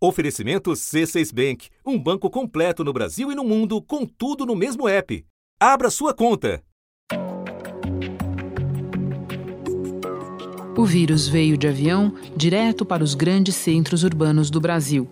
Oferecimento 0.00 0.70
C6 0.70 1.34
Bank, 1.34 1.70
um 1.84 1.98
banco 1.98 2.30
completo 2.30 2.84
no 2.84 2.92
Brasil 2.92 3.32
e 3.32 3.34
no 3.34 3.42
mundo, 3.42 3.82
com 3.82 4.06
tudo 4.06 4.46
no 4.46 4.54
mesmo 4.54 4.88
app. 4.88 5.26
Abra 5.58 5.90
sua 5.90 6.14
conta. 6.14 6.62
O 10.76 10.84
vírus 10.84 11.26
veio 11.26 11.58
de 11.58 11.66
avião 11.66 12.14
direto 12.36 12.84
para 12.84 13.02
os 13.02 13.16
grandes 13.16 13.56
centros 13.56 14.04
urbanos 14.04 14.50
do 14.50 14.60
Brasil. 14.60 15.08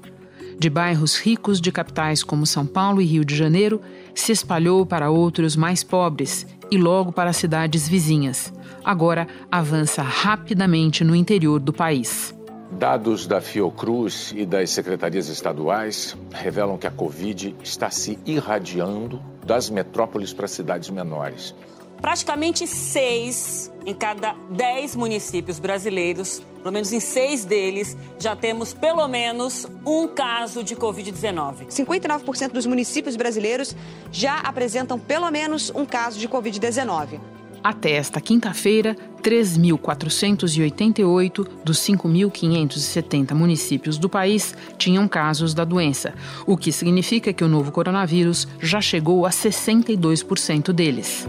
De 0.57 0.71
bairros 0.71 1.19
ricos 1.19 1.61
de 1.61 1.73
capitais 1.73 2.23
como 2.23 2.47
São 2.47 2.65
Paulo 2.65 3.03
e 3.03 3.05
Rio 3.05 3.25
de 3.25 3.35
Janeiro, 3.35 3.81
se 4.15 4.31
espalhou 4.31 4.87
para 4.87 5.11
outros 5.11 5.57
mais 5.57 5.83
pobres 5.83 6.47
e 6.71 6.79
logo 6.79 7.11
para 7.11 7.33
cidades 7.33 7.89
vizinhas. 7.89 8.53
Agora 8.85 9.27
avança 9.51 10.01
rapidamente 10.01 11.03
no 11.03 11.17
interior 11.17 11.59
do 11.59 11.73
país. 11.73 12.36
Dados 12.71 13.26
da 13.26 13.40
Fiocruz 13.40 14.33
e 14.37 14.44
das 14.44 14.71
secretarias 14.71 15.28
estaduais 15.28 16.16
revelam 16.33 16.77
que 16.77 16.87
a 16.87 16.91
Covid 16.91 17.57
está 17.62 17.91
se 17.91 18.19
irradiando 18.27 19.23
das 19.45 19.70
metrópoles 19.70 20.33
para 20.33 20.48
cidades 20.48 20.91
menores. 20.91 21.55
Praticamente 22.01 22.66
seis 22.66 23.73
em 23.87 23.95
cada 23.95 24.34
dez 24.51 24.95
municípios 24.95 25.59
brasileiros, 25.59 26.43
pelo 26.59 26.73
menos 26.73 26.93
em 26.93 27.01
seis 27.01 27.45
deles, 27.45 27.97
já 28.19 28.37
temos 28.37 28.74
pelo 28.74 29.07
menos 29.09 29.66
um 29.87 30.07
caso 30.09 30.62
de 30.62 30.77
Covid-19. 30.77 31.69
59% 31.69 32.51
dos 32.51 32.66
municípios 32.66 33.16
brasileiros 33.16 33.74
já 34.10 34.41
apresentam 34.41 34.98
pelo 34.98 35.30
menos 35.30 35.71
um 35.74 35.87
caso 35.87 36.19
de 36.19 36.29
Covid-19. 36.29 37.21
Até 37.62 37.93
esta 37.93 38.21
quinta-feira, 38.21 38.96
3.488 39.27 41.47
dos 41.65 41.79
5.570 41.79 43.35
municípios 43.35 43.99
do 43.99 44.09
país 44.09 44.55
tinham 44.79 45.09
casos 45.09 45.52
da 45.52 45.65
doença, 45.65 46.15
o 46.47 46.57
que 46.57 46.71
significa 46.71 47.33
que 47.33 47.43
o 47.43 47.49
novo 47.49 47.73
coronavírus 47.73 48.47
já 48.61 48.80
chegou 48.80 49.27
a 49.27 49.30
62% 49.30 50.73
deles. 50.73 51.27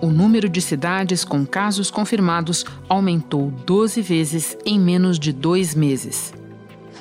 O 0.00 0.08
número 0.08 0.48
de 0.48 0.60
cidades 0.60 1.24
com 1.24 1.46
casos 1.46 1.92
confirmados 1.92 2.66
aumentou 2.88 3.52
12 3.64 4.02
vezes 4.02 4.58
em 4.66 4.76
menos 4.76 5.16
de 5.16 5.32
dois 5.32 5.76
meses. 5.76 6.34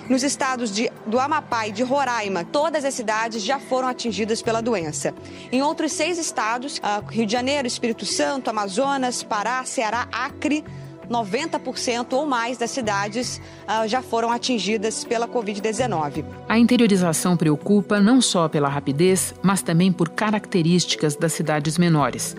Nos 0.10 0.24
estados 0.24 0.72
de, 0.72 0.90
do 1.06 1.20
Amapá 1.20 1.68
e 1.68 1.72
de 1.72 1.84
Roraima, 1.84 2.46
todas 2.46 2.86
as 2.86 2.94
cidades 2.94 3.44
já 3.44 3.60
foram 3.60 3.90
atingidas 3.90 4.42
pela 4.42 4.62
doença. 4.62 5.14
Em 5.52 5.62
outros 5.62 5.92
seis 5.92 6.18
estados, 6.18 6.78
uh, 6.78 7.06
Rio 7.10 7.26
de 7.26 7.32
Janeiro, 7.34 7.68
Espírito 7.68 8.06
Santo, 8.06 8.50
Amazonas, 8.50 9.22
Pará, 9.22 9.66
Ceará, 9.66 10.08
Acre, 10.12 10.64
90% 11.10 12.14
ou 12.14 12.26
mais 12.26 12.58
das 12.58 12.72
cidades 12.72 13.42
uh, 13.64 13.88
já 13.88 14.02
foram 14.02 14.32
atingidas 14.32 15.04
pela 15.04 15.28
Covid-19. 15.28 16.24
A 16.48 16.58
interiorização 16.58 17.36
preocupa 17.36 18.00
não 18.00 18.22
só 18.22 18.48
pela 18.48 18.70
rapidez, 18.70 19.34
mas 19.42 19.62
também 19.62 19.92
por 19.92 20.10
características 20.10 21.16
das 21.16 21.34
cidades 21.34 21.78
menores. 21.78 22.36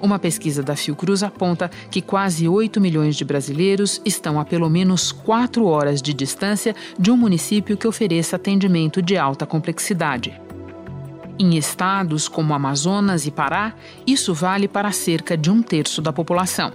Uma 0.00 0.18
pesquisa 0.18 0.62
da 0.62 0.76
Fiocruz 0.76 1.22
aponta 1.22 1.70
que 1.90 2.02
quase 2.02 2.48
8 2.48 2.80
milhões 2.80 3.16
de 3.16 3.24
brasileiros 3.24 4.00
estão 4.04 4.38
a 4.38 4.44
pelo 4.44 4.68
menos 4.68 5.10
4 5.10 5.64
horas 5.64 6.02
de 6.02 6.12
distância 6.12 6.74
de 6.98 7.10
um 7.10 7.16
município 7.16 7.76
que 7.76 7.88
ofereça 7.88 8.36
atendimento 8.36 9.00
de 9.00 9.16
alta 9.16 9.46
complexidade. 9.46 10.38
Em 11.38 11.56
estados 11.56 12.28
como 12.28 12.54
Amazonas 12.54 13.26
e 13.26 13.30
Pará, 13.30 13.74
isso 14.06 14.32
vale 14.32 14.68
para 14.68 14.92
cerca 14.92 15.36
de 15.36 15.50
um 15.50 15.62
terço 15.62 16.00
da 16.00 16.12
população. 16.12 16.72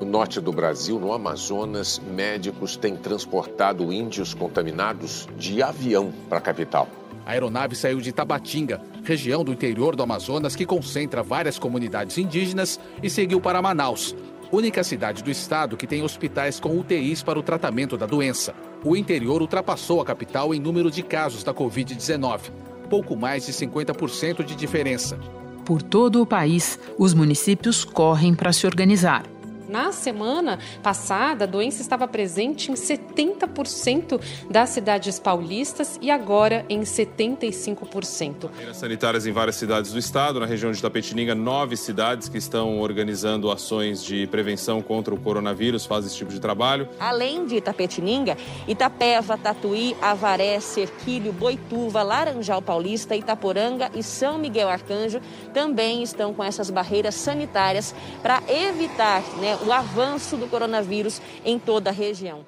No 0.00 0.06
norte 0.06 0.40
do 0.40 0.50
Brasil, 0.50 0.98
no 0.98 1.12
Amazonas, 1.12 2.00
médicos 2.14 2.74
têm 2.74 2.96
transportado 2.96 3.92
índios 3.92 4.32
contaminados 4.32 5.28
de 5.36 5.62
avião 5.62 6.12
para 6.28 6.38
a 6.38 6.40
capital. 6.40 6.88
A 7.24 7.32
aeronave 7.32 7.76
saiu 7.76 8.00
de 8.00 8.12
Tabatinga, 8.12 8.80
região 9.04 9.44
do 9.44 9.52
interior 9.52 9.94
do 9.94 10.02
Amazonas 10.02 10.56
que 10.56 10.66
concentra 10.66 11.22
várias 11.22 11.58
comunidades 11.58 12.18
indígenas, 12.18 12.80
e 13.02 13.08
seguiu 13.08 13.40
para 13.40 13.62
Manaus, 13.62 14.14
única 14.52 14.82
cidade 14.82 15.22
do 15.22 15.30
estado 15.30 15.76
que 15.76 15.86
tem 15.86 16.02
hospitais 16.02 16.58
com 16.58 16.78
UTIs 16.78 17.22
para 17.22 17.38
o 17.38 17.42
tratamento 17.42 17.96
da 17.96 18.06
doença. 18.06 18.54
O 18.84 18.96
interior 18.96 19.40
ultrapassou 19.40 20.00
a 20.00 20.04
capital 20.04 20.54
em 20.54 20.60
número 20.60 20.90
de 20.90 21.02
casos 21.02 21.44
da 21.44 21.54
Covid-19, 21.54 22.50
pouco 22.88 23.16
mais 23.16 23.46
de 23.46 23.52
50% 23.52 24.42
de 24.42 24.56
diferença. 24.56 25.18
Por 25.64 25.82
todo 25.82 26.20
o 26.20 26.26
país, 26.26 26.78
os 26.98 27.14
municípios 27.14 27.84
correm 27.84 28.34
para 28.34 28.52
se 28.52 28.66
organizar. 28.66 29.22
Na 29.70 29.92
semana 29.92 30.58
passada, 30.82 31.44
a 31.44 31.46
doença 31.46 31.80
estava 31.80 32.08
presente 32.08 32.72
em 32.72 32.74
70% 32.74 34.20
das 34.50 34.70
cidades 34.70 35.20
paulistas 35.20 35.96
e 36.02 36.10
agora 36.10 36.66
em 36.68 36.80
75%. 36.80 38.50
Sanitárias 38.74 39.28
em 39.28 39.32
várias 39.32 39.54
cidades 39.54 39.92
do 39.92 39.98
estado, 40.00 40.40
na 40.40 40.46
região 40.46 40.72
de 40.72 40.82
Tapetininga, 40.82 41.36
nove 41.36 41.76
cidades 41.76 42.28
que 42.28 42.36
estão 42.36 42.80
organizando 42.80 43.48
ações 43.48 44.02
de 44.02 44.26
prevenção 44.26 44.82
contra 44.82 45.14
o 45.14 45.20
coronavírus 45.20 45.86
fazem 45.86 46.08
esse 46.08 46.16
tipo 46.16 46.32
de 46.32 46.40
trabalho. 46.40 46.88
Além 46.98 47.46
de 47.46 47.54
Itapetininga, 47.54 48.36
Itapeva, 48.66 49.38
Tatuí, 49.38 49.96
Avaré, 50.02 50.58
Cerquilho, 50.58 51.32
Boituva, 51.32 52.02
Laranjal 52.02 52.60
Paulista, 52.60 53.14
Itaporanga 53.14 53.88
e 53.94 54.02
São 54.02 54.36
Miguel 54.36 54.68
Arcanjo 54.68 55.20
também 55.54 56.02
estão 56.02 56.34
com 56.34 56.42
essas 56.42 56.70
barreiras 56.70 57.14
sanitárias 57.14 57.94
para 58.20 58.42
evitar 58.48 59.22
né, 59.38 59.59
o 59.66 59.72
avanço 59.72 60.36
do 60.36 60.46
coronavírus 60.46 61.20
em 61.44 61.58
toda 61.58 61.90
a 61.90 61.92
região. 61.92 62.44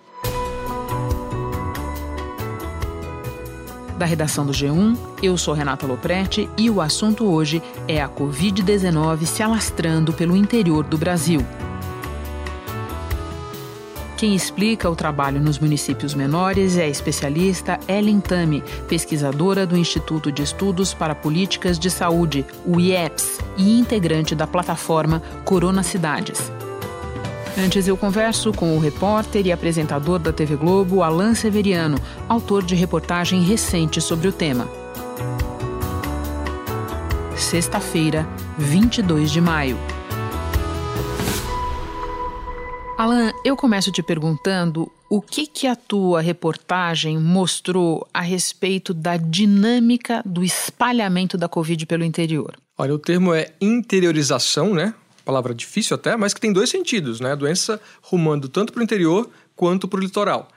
Da 3.99 4.07
redação 4.07 4.45
do 4.45 4.53
G1, 4.53 4.97
eu 5.23 5.37
sou 5.37 5.55
Renata 5.55 5.87
Loprete 5.87 6.49
e 6.59 6.69
o 6.69 6.81
assunto 6.81 7.25
hoje 7.25 7.63
é 7.87 8.03
a 8.03 8.09
Covid-19 8.09 9.27
se 9.27 9.43
alastrando 9.43 10.13
pelo 10.13 10.37
interior 10.37 10.83
do 10.85 10.99
Brasil. 10.99 11.41
Quem 14.17 14.37
explica 14.37 14.89
o 14.89 14.95
trabalho 14.95 15.41
nos 15.41 15.59
municípios 15.59 16.15
menores 16.15 16.77
é 16.77 16.85
a 16.85 16.89
especialista 16.89 17.79
Ellen 17.89 18.21
Tami, 18.21 18.63
pesquisadora 18.89 19.67
do 19.67 19.77
Instituto 19.77 20.31
de 20.31 20.43
Estudos 20.43 20.95
para 20.95 21.13
Políticas 21.13 21.77
de 21.77 21.91
Saúde, 21.91 22.47
o 22.65 22.79
IEPS, 22.79 23.41
e 23.57 23.79
integrante 23.79 24.35
da 24.35 24.47
plataforma 24.47 25.21
Corona 25.45 25.83
Cidades. 25.83 26.53
Antes 27.57 27.87
eu 27.87 27.99
converso 27.99 28.51
com 28.51 28.75
o 28.75 28.81
repórter 28.81 29.47
e 29.47 29.53
apresentador 29.53 30.19
da 30.19 30.33
TV 30.33 30.57
Globo, 30.57 31.03
Alan 31.03 31.35
Severiano, 31.35 31.99
autor 32.27 32.63
de 32.63 32.75
reportagem 32.75 33.43
recente 33.43 34.01
sobre 34.01 34.27
o 34.27 34.33
tema. 34.33 34.67
Sexta-feira, 37.37 38.27
22 38.57 39.31
de 39.31 39.41
maio. 39.41 39.77
Alan, 42.97 43.33
eu 43.45 43.55
começo 43.55 43.93
te 43.93 44.03
perguntando 44.03 44.91
o 45.11 45.21
que, 45.21 45.47
que 45.47 45.67
a 45.67 45.77
tua 45.77 46.23
reportagem 46.23 47.19
mostrou 47.19 48.07
a 48.15 48.23
respeito 48.23 48.95
da 48.95 49.19
dinâmica 49.19 50.23
do 50.25 50.43
espalhamento 50.43 51.37
da 51.37 51.49
Covid 51.49 51.85
pelo 51.85 52.05
interior. 52.05 52.57
Olha, 52.79 52.95
o 52.95 52.99
termo 52.99 53.35
é 53.35 53.53
interiorização, 53.61 54.73
né? 54.73 54.95
Palavra 55.23 55.55
difícil 55.55 55.95
até, 55.95 56.17
mas 56.17 56.35
que 56.35 56.41
tem 56.41 56.53
dois 56.53 56.71
sentidos, 56.71 57.21
né? 57.21 57.33
A 57.33 57.37
doença 57.37 57.81
rumando 58.03 58.49
tanto 58.49 58.73
para 58.73 58.81
o 58.81 58.83
interior 58.83 59.29
quanto 59.55 59.87
para 59.87 59.99
o 59.99 60.03
litoral. 60.03 60.49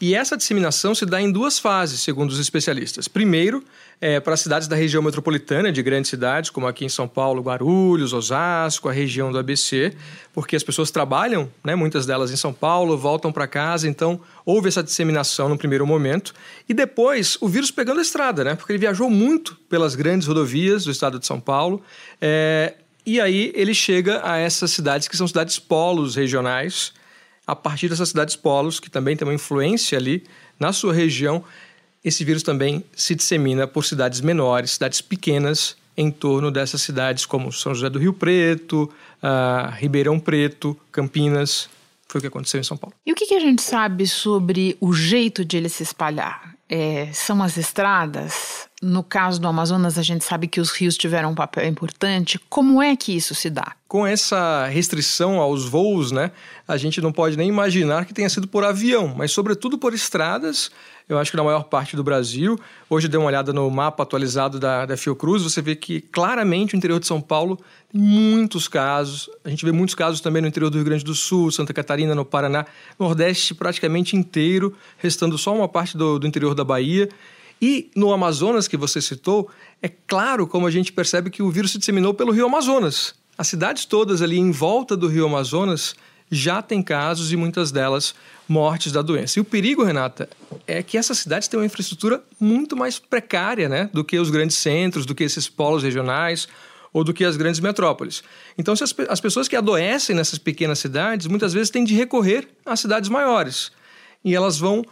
E 0.00 0.14
essa 0.14 0.36
disseminação 0.36 0.94
se 0.94 1.06
dá 1.06 1.20
em 1.20 1.30
duas 1.30 1.58
fases, 1.58 2.00
segundo 2.00 2.30
os 2.30 2.40
especialistas. 2.40 3.06
Primeiro, 3.06 3.62
é, 4.00 4.18
para 4.18 4.34
as 4.34 4.40
cidades 4.40 4.66
da 4.66 4.74
região 4.74 5.00
metropolitana, 5.00 5.70
de 5.70 5.82
grandes 5.82 6.10
cidades, 6.10 6.50
como 6.50 6.66
aqui 6.66 6.84
em 6.84 6.88
São 6.88 7.06
Paulo, 7.06 7.40
Guarulhos, 7.40 8.12
Osasco, 8.12 8.88
a 8.88 8.92
região 8.92 9.30
do 9.30 9.38
ABC, 9.38 9.94
porque 10.32 10.56
as 10.56 10.64
pessoas 10.64 10.90
trabalham, 10.90 11.50
né, 11.62 11.76
muitas 11.76 12.04
delas 12.04 12.32
em 12.32 12.36
São 12.36 12.52
Paulo, 12.52 12.98
voltam 12.98 13.32
para 13.32 13.46
casa, 13.46 13.88
então 13.88 14.20
houve 14.44 14.68
essa 14.68 14.82
disseminação 14.82 15.48
no 15.48 15.56
primeiro 15.56 15.86
momento. 15.86 16.34
E 16.68 16.74
depois, 16.74 17.38
o 17.40 17.48
vírus 17.48 17.70
pegando 17.70 18.00
a 18.00 18.02
estrada, 18.02 18.42
né, 18.42 18.56
porque 18.56 18.72
ele 18.72 18.80
viajou 18.80 19.08
muito 19.08 19.56
pelas 19.70 19.94
grandes 19.94 20.26
rodovias 20.26 20.84
do 20.84 20.90
estado 20.90 21.20
de 21.20 21.26
São 21.26 21.38
Paulo. 21.38 21.80
É, 22.20 22.74
e 23.06 23.20
aí 23.20 23.52
ele 23.54 23.74
chega 23.74 24.20
a 24.24 24.36
essas 24.38 24.70
cidades 24.70 25.08
que 25.08 25.16
são 25.16 25.28
cidades 25.28 25.58
polos 25.58 26.14
regionais. 26.14 26.92
A 27.46 27.54
partir 27.54 27.88
dessas 27.88 28.08
cidades 28.08 28.36
polos, 28.36 28.80
que 28.80 28.90
também 28.90 29.16
tem 29.16 29.28
uma 29.28 29.34
influência 29.34 29.98
ali 29.98 30.24
na 30.58 30.72
sua 30.72 30.94
região, 30.94 31.44
esse 32.02 32.24
vírus 32.24 32.42
também 32.42 32.84
se 32.94 33.14
dissemina 33.14 33.66
por 33.66 33.84
cidades 33.84 34.20
menores, 34.20 34.72
cidades 34.72 35.00
pequenas 35.00 35.76
em 35.96 36.10
torno 36.10 36.50
dessas 36.50 36.82
cidades 36.82 37.24
como 37.24 37.52
São 37.52 37.74
José 37.74 37.88
do 37.88 37.98
Rio 37.98 38.12
Preto, 38.12 38.90
uh, 39.22 39.70
Ribeirão 39.76 40.18
Preto, 40.18 40.76
Campinas. 40.90 41.68
Foi 42.08 42.18
o 42.18 42.22
que 42.22 42.28
aconteceu 42.28 42.60
em 42.60 42.64
São 42.64 42.76
Paulo. 42.76 42.94
E 43.06 43.12
o 43.12 43.14
que, 43.14 43.26
que 43.26 43.34
a 43.34 43.40
gente 43.40 43.62
sabe 43.62 44.06
sobre 44.06 44.76
o 44.80 44.92
jeito 44.92 45.44
de 45.44 45.56
ele 45.56 45.68
se 45.68 45.82
espalhar? 45.82 46.54
É, 46.68 47.08
são 47.12 47.42
as 47.42 47.56
estradas? 47.56 48.68
No 48.84 49.02
caso 49.02 49.40
do 49.40 49.48
Amazonas, 49.48 49.96
a 49.96 50.02
gente 50.02 50.24
sabe 50.24 50.46
que 50.46 50.60
os 50.60 50.70
rios 50.70 50.96
tiveram 50.96 51.30
um 51.30 51.34
papel 51.34 51.66
importante. 51.66 52.38
Como 52.50 52.82
é 52.82 52.94
que 52.94 53.16
isso 53.16 53.34
se 53.34 53.48
dá? 53.48 53.72
Com 53.88 54.06
essa 54.06 54.66
restrição 54.66 55.40
aos 55.40 55.66
voos, 55.66 56.12
né, 56.12 56.30
a 56.68 56.76
gente 56.76 57.00
não 57.00 57.10
pode 57.10 57.34
nem 57.34 57.48
imaginar 57.48 58.04
que 58.04 58.12
tenha 58.12 58.28
sido 58.28 58.46
por 58.46 58.62
avião, 58.62 59.14
mas 59.16 59.32
sobretudo 59.32 59.78
por 59.78 59.94
estradas 59.94 60.70
eu 61.08 61.18
acho 61.18 61.30
que 61.30 61.36
na 61.36 61.44
maior 61.44 61.64
parte 61.64 61.96
do 61.96 62.02
Brasil. 62.02 62.58
Hoje 62.88 63.08
dei 63.08 63.18
uma 63.18 63.26
olhada 63.26 63.52
no 63.52 63.70
mapa 63.70 64.02
atualizado 64.02 64.58
da, 64.58 64.86
da 64.86 64.96
Fiocruz, 64.96 65.42
você 65.42 65.60
vê 65.60 65.76
que 65.76 66.00
claramente 66.00 66.74
o 66.74 66.76
interior 66.76 66.98
de 66.98 67.06
São 67.06 67.20
Paulo 67.20 67.58
tem 67.92 68.00
muitos 68.00 68.68
casos. 68.68 69.28
A 69.44 69.50
gente 69.50 69.64
vê 69.64 69.72
muitos 69.72 69.94
casos 69.94 70.20
também 70.20 70.40
no 70.40 70.48
interior 70.48 70.70
do 70.70 70.76
Rio 70.76 70.84
Grande 70.84 71.04
do 71.04 71.14
Sul, 71.14 71.50
Santa 71.50 71.74
Catarina, 71.74 72.14
no 72.14 72.24
Paraná, 72.24 72.64
Nordeste 72.98 73.54
praticamente 73.54 74.16
inteiro, 74.16 74.74
restando 74.96 75.36
só 75.36 75.54
uma 75.54 75.68
parte 75.68 75.96
do, 75.96 76.18
do 76.18 76.26
interior 76.26 76.54
da 76.54 76.64
Bahia. 76.64 77.08
E 77.60 77.90
no 77.94 78.12
Amazonas, 78.12 78.68
que 78.68 78.76
você 78.76 79.00
citou, 79.00 79.50
é 79.80 79.88
claro 79.88 80.46
como 80.46 80.66
a 80.66 80.70
gente 80.70 80.92
percebe 80.92 81.30
que 81.30 81.42
o 81.42 81.50
vírus 81.50 81.72
se 81.72 81.78
disseminou 81.78 82.14
pelo 82.14 82.32
Rio 82.32 82.46
Amazonas. 82.46 83.14
As 83.36 83.48
cidades 83.48 83.84
todas 83.84 84.22
ali 84.22 84.38
em 84.38 84.50
volta 84.50 84.96
do 84.96 85.08
Rio 85.08 85.26
Amazonas 85.26 85.94
já 86.30 86.62
têm 86.62 86.82
casos 86.82 87.32
e 87.32 87.36
muitas 87.36 87.70
delas 87.70 88.14
mortes 88.48 88.92
da 88.92 89.02
doença. 89.02 89.38
E 89.38 89.42
o 89.42 89.44
perigo, 89.44 89.82
Renata, 89.82 90.28
é 90.66 90.82
que 90.82 90.98
essas 90.98 91.18
cidades 91.18 91.48
têm 91.48 91.58
uma 91.58 91.66
infraestrutura 91.66 92.22
muito 92.38 92.76
mais 92.76 92.98
precária 92.98 93.68
né, 93.68 93.88
do 93.92 94.04
que 94.04 94.18
os 94.18 94.30
grandes 94.30 94.56
centros, 94.56 95.06
do 95.06 95.14
que 95.14 95.24
esses 95.24 95.48
polos 95.48 95.82
regionais 95.82 96.48
ou 96.92 97.02
do 97.02 97.12
que 97.12 97.24
as 97.24 97.36
grandes 97.36 97.60
metrópoles. 97.60 98.22
Então, 98.56 98.72
as, 98.72 98.94
as 99.08 99.20
pessoas 99.20 99.48
que 99.48 99.56
adoecem 99.56 100.14
nessas 100.14 100.38
pequenas 100.38 100.78
cidades 100.78 101.26
muitas 101.26 101.52
vezes 101.52 101.70
têm 101.70 101.84
de 101.84 101.94
recorrer 101.94 102.48
às 102.64 102.80
cidades 102.80 103.10
maiores. 103.10 103.72
E 104.24 104.34
elas 104.34 104.58
vão 104.58 104.84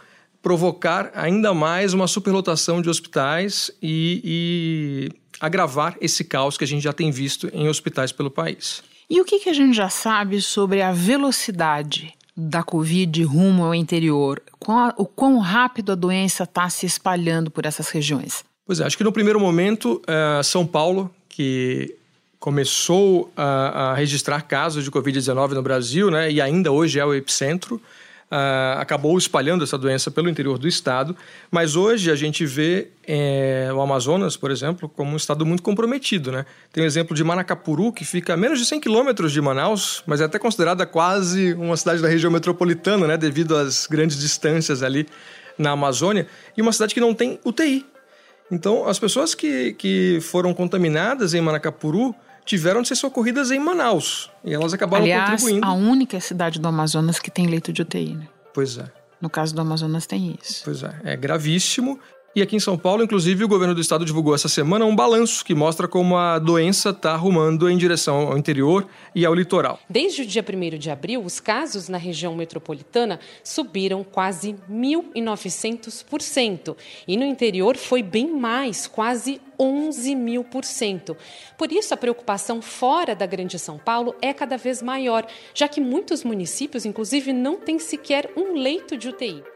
provocar 0.43 1.09
ainda 1.15 1.53
mais 1.53 1.93
uma 1.93 2.05
superlotação 2.05 2.81
de 2.81 2.89
hospitais 2.89 3.71
e, 3.81 4.21
e 4.23 5.09
agravar 5.39 5.95
esse 6.01 6.25
caos 6.25 6.57
que 6.57 6.65
a 6.65 6.67
gente 6.67 6.83
já 6.83 6.91
tem 6.91 7.09
visto 7.09 7.49
em 7.53 7.69
hospitais 7.69 8.11
pelo 8.11 8.29
país. 8.29 8.83
E 9.09 9.21
o 9.21 9.25
que, 9.25 9.39
que 9.39 9.49
a 9.49 9.53
gente 9.53 9.75
já 9.75 9.89
sabe 9.89 10.41
sobre 10.41 10.81
a 10.81 10.91
velocidade 10.91 12.13
da 12.35 12.61
Covid 12.61 13.23
rumo 13.23 13.63
ao 13.63 13.73
interior? 13.73 14.43
o 14.97 15.05
quão 15.05 15.39
rápido 15.39 15.91
a 15.91 15.95
doença 15.95 16.43
está 16.43 16.69
se 16.69 16.85
espalhando 16.85 17.49
por 17.49 17.65
essas 17.65 17.89
regiões? 17.89 18.43
Pois 18.65 18.79
é, 18.79 18.85
acho 18.85 18.97
que 18.97 19.03
no 19.03 19.11
primeiro 19.11 19.39
momento, 19.39 20.01
uh, 20.01 20.43
São 20.43 20.65
Paulo, 20.65 21.13
que 21.29 21.95
começou 22.39 23.31
a, 23.35 23.91
a 23.91 23.93
registrar 23.93 24.41
casos 24.41 24.83
de 24.83 24.91
Covid-19 24.91 25.51
no 25.51 25.61
Brasil, 25.61 26.09
né, 26.09 26.31
e 26.31 26.41
ainda 26.41 26.71
hoje 26.71 26.99
é 26.99 27.05
o 27.05 27.13
epicentro, 27.13 27.81
uh, 28.31 28.79
acabou 28.79 29.17
espalhando 29.17 29.63
essa 29.63 29.77
doença 29.77 30.09
pelo 30.11 30.29
interior 30.29 30.57
do 30.57 30.67
estado, 30.67 31.15
mas 31.51 31.75
hoje 31.75 32.11
a 32.11 32.15
gente 32.15 32.45
vê 32.45 32.89
é, 33.05 33.69
o 33.73 33.81
Amazonas, 33.81 34.37
por 34.37 34.51
exemplo, 34.51 34.89
como 34.89 35.11
um 35.11 35.15
estado 35.15 35.45
muito 35.45 35.61
comprometido. 35.63 36.31
Né? 36.31 36.45
Tem 36.71 36.83
o 36.83 36.87
exemplo 36.87 37.15
de 37.15 37.23
Manacapuru, 37.23 37.91
que 37.91 38.05
fica 38.05 38.33
a 38.33 38.37
menos 38.37 38.59
de 38.59 38.65
100 38.65 38.79
quilômetros 38.79 39.31
de 39.31 39.41
Manaus, 39.41 40.03
mas 40.05 40.21
é 40.21 40.25
até 40.25 40.39
considerada 40.39 40.85
quase 40.85 41.53
uma 41.53 41.77
cidade 41.77 42.01
da 42.01 42.07
região 42.07 42.31
metropolitana, 42.31 43.07
né? 43.07 43.17
devido 43.17 43.55
às 43.55 43.87
grandes 43.87 44.19
distâncias 44.19 44.83
ali 44.83 45.07
na 45.57 45.71
Amazônia, 45.71 46.27
e 46.57 46.61
uma 46.61 46.71
cidade 46.71 46.93
que 46.93 46.99
não 46.99 47.13
tem 47.13 47.39
UTI. 47.45 47.85
Então, 48.51 48.87
as 48.87 48.99
pessoas 48.99 49.33
que, 49.33 49.73
que 49.73 50.19
foram 50.21 50.53
contaminadas 50.53 51.33
em 51.33 51.41
Manacapuru 51.41 52.13
tiveram 52.45 52.81
de 52.81 52.87
ser 52.89 52.95
socorridas 52.95 53.51
em 53.51 53.59
Manaus. 53.59 54.29
E 54.43 54.53
elas 54.53 54.73
acabaram 54.73 55.03
Aliás, 55.03 55.41
contribuindo. 55.41 55.65
a 55.65 55.73
única 55.73 56.19
cidade 56.19 56.59
do 56.59 56.67
Amazonas 56.67 57.19
que 57.19 57.31
tem 57.31 57.47
leito 57.47 57.71
de 57.71 57.81
UTI, 57.81 58.15
né? 58.15 58.27
Pois 58.53 58.77
é. 58.77 58.85
No 59.21 59.29
caso 59.29 59.55
do 59.55 59.61
Amazonas 59.61 60.05
tem 60.05 60.37
isso. 60.41 60.63
Pois 60.65 60.83
é, 60.83 60.93
é 61.03 61.15
gravíssimo. 61.15 61.99
E 62.35 62.41
aqui 62.41 62.55
em 62.55 62.59
São 62.59 62.75
Paulo, 62.75 63.03
inclusive, 63.03 63.43
o 63.43 63.47
governo 63.47 63.75
do 63.75 63.81
estado 63.81 64.03
divulgou 64.03 64.33
essa 64.33 64.49
semana 64.49 64.85
um 64.85 64.95
balanço 64.95 65.45
que 65.45 65.53
mostra 65.53 65.87
como 65.87 66.17
a 66.17 66.39
doença 66.39 66.89
está 66.89 67.15
rumando 67.15 67.69
em 67.69 67.77
direção 67.77 68.27
ao 68.27 68.35
interior 68.35 68.87
e 69.13 69.23
ao 69.23 69.35
litoral. 69.35 69.79
Desde 69.87 70.23
o 70.23 70.25
dia 70.25 70.43
1 70.43 70.79
de 70.79 70.89
abril, 70.89 71.23
os 71.23 71.39
casos 71.39 71.87
na 71.87 71.99
região 71.99 72.35
metropolitana 72.35 73.19
subiram 73.43 74.03
quase 74.03 74.55
1.900%. 74.67 76.75
E 77.07 77.15
no 77.15 77.23
interior 77.23 77.77
foi 77.77 78.01
bem 78.01 78.33
mais, 78.33 78.87
quase 78.87 79.39
11 79.59 80.15
mil 80.15 80.43
por 80.43 80.65
cento. 80.65 81.15
Por 81.55 81.71
isso, 81.71 81.93
a 81.93 81.97
preocupação 81.97 82.63
fora 82.63 83.15
da 83.15 83.27
Grande 83.27 83.59
São 83.59 83.77
Paulo 83.77 84.15
é 84.19 84.33
cada 84.33 84.57
vez 84.57 84.81
maior, 84.81 85.23
já 85.53 85.67
que 85.67 85.79
muitos 85.79 86.23
municípios, 86.23 86.83
inclusive, 86.83 87.31
não 87.31 87.57
têm 87.57 87.77
sequer 87.77 88.31
um 88.35 88.55
leito 88.55 88.97
de 88.97 89.09
UTI. 89.09 89.52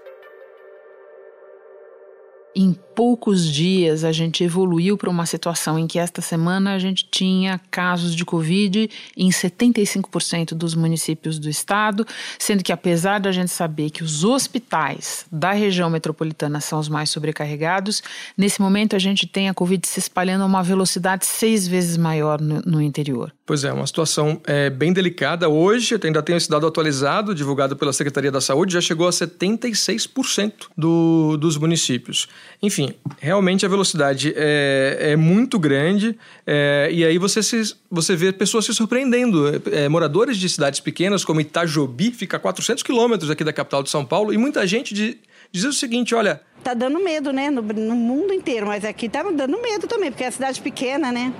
Em 2.59 2.75
poucos 2.95 3.47
dias, 3.47 4.03
a 4.03 4.11
gente 4.11 4.43
evoluiu 4.43 4.97
para 4.97 5.11
uma 5.11 5.27
situação 5.27 5.77
em 5.77 5.85
que 5.85 5.99
esta 5.99 6.19
semana 6.19 6.73
a 6.73 6.79
gente 6.79 7.07
tinha 7.11 7.61
casos 7.69 8.15
de 8.15 8.25
Covid 8.25 8.89
em 9.15 9.29
75% 9.29 10.55
dos 10.55 10.73
municípios 10.73 11.37
do 11.37 11.47
estado, 11.47 12.03
sendo 12.39 12.63
que, 12.63 12.71
apesar 12.71 13.19
da 13.19 13.31
gente 13.31 13.51
saber 13.51 13.91
que 13.91 14.03
os 14.03 14.23
hospitais 14.23 15.27
da 15.31 15.51
região 15.51 15.91
metropolitana 15.91 16.59
são 16.59 16.79
os 16.79 16.89
mais 16.89 17.11
sobrecarregados, 17.11 18.01
nesse 18.35 18.59
momento 18.59 18.95
a 18.95 18.99
gente 18.99 19.27
tem 19.27 19.47
a 19.47 19.53
Covid 19.53 19.87
se 19.87 19.99
espalhando 19.99 20.41
a 20.41 20.47
uma 20.47 20.63
velocidade 20.63 21.27
seis 21.27 21.67
vezes 21.67 21.95
maior 21.95 22.41
no, 22.41 22.61
no 22.61 22.81
interior. 22.81 23.31
Pois 23.45 23.63
é, 23.63 23.71
uma 23.71 23.85
situação 23.85 24.41
é, 24.47 24.71
bem 24.71 24.91
delicada. 24.91 25.47
Hoje, 25.47 25.99
ainda 26.03 26.23
tenho 26.23 26.37
esse 26.37 26.49
dado 26.49 26.65
atualizado, 26.65 27.35
divulgado 27.35 27.77
pela 27.77 27.93
Secretaria 27.93 28.31
da 28.31 28.41
Saúde, 28.41 28.73
já 28.73 28.81
chegou 28.81 29.07
a 29.07 29.11
76% 29.11 30.53
do, 30.75 31.37
dos 31.37 31.57
municípios. 31.57 32.27
Enfim, 32.61 32.93
realmente 33.19 33.65
a 33.65 33.69
velocidade 33.69 34.33
é, 34.35 35.11
é 35.11 35.15
muito 35.15 35.59
grande 35.59 36.17
é, 36.45 36.89
e 36.91 37.05
aí 37.05 37.17
você, 37.17 37.43
se, 37.43 37.75
você 37.89 38.15
vê 38.15 38.31
pessoas 38.31 38.65
se 38.65 38.73
surpreendendo. 38.73 39.61
É, 39.71 39.87
moradores 39.87 40.37
de 40.37 40.49
cidades 40.49 40.79
pequenas 40.79 41.23
como 41.23 41.41
Itajobi, 41.41 42.11
fica 42.11 42.37
a 42.37 42.39
400 42.39 42.83
quilômetros 42.83 43.29
aqui 43.29 43.43
da 43.43 43.53
capital 43.53 43.83
de 43.83 43.89
São 43.89 44.05
Paulo, 44.05 44.33
e 44.33 44.37
muita 44.37 44.65
gente 44.65 44.93
de, 44.93 45.17
diz 45.51 45.63
o 45.63 45.73
seguinte, 45.73 46.15
olha... 46.15 46.41
Tá 46.63 46.73
dando 46.73 46.99
medo, 47.03 47.31
né? 47.31 47.49
No, 47.49 47.61
no 47.61 47.95
mundo 47.95 48.33
inteiro, 48.33 48.65
mas 48.65 48.83
aqui 48.83 49.07
tá 49.07 49.23
dando 49.23 49.61
medo 49.61 49.87
também, 49.87 50.11
porque 50.11 50.23
é 50.23 50.31
cidade 50.31 50.61
pequena, 50.61 51.11
né? 51.11 51.33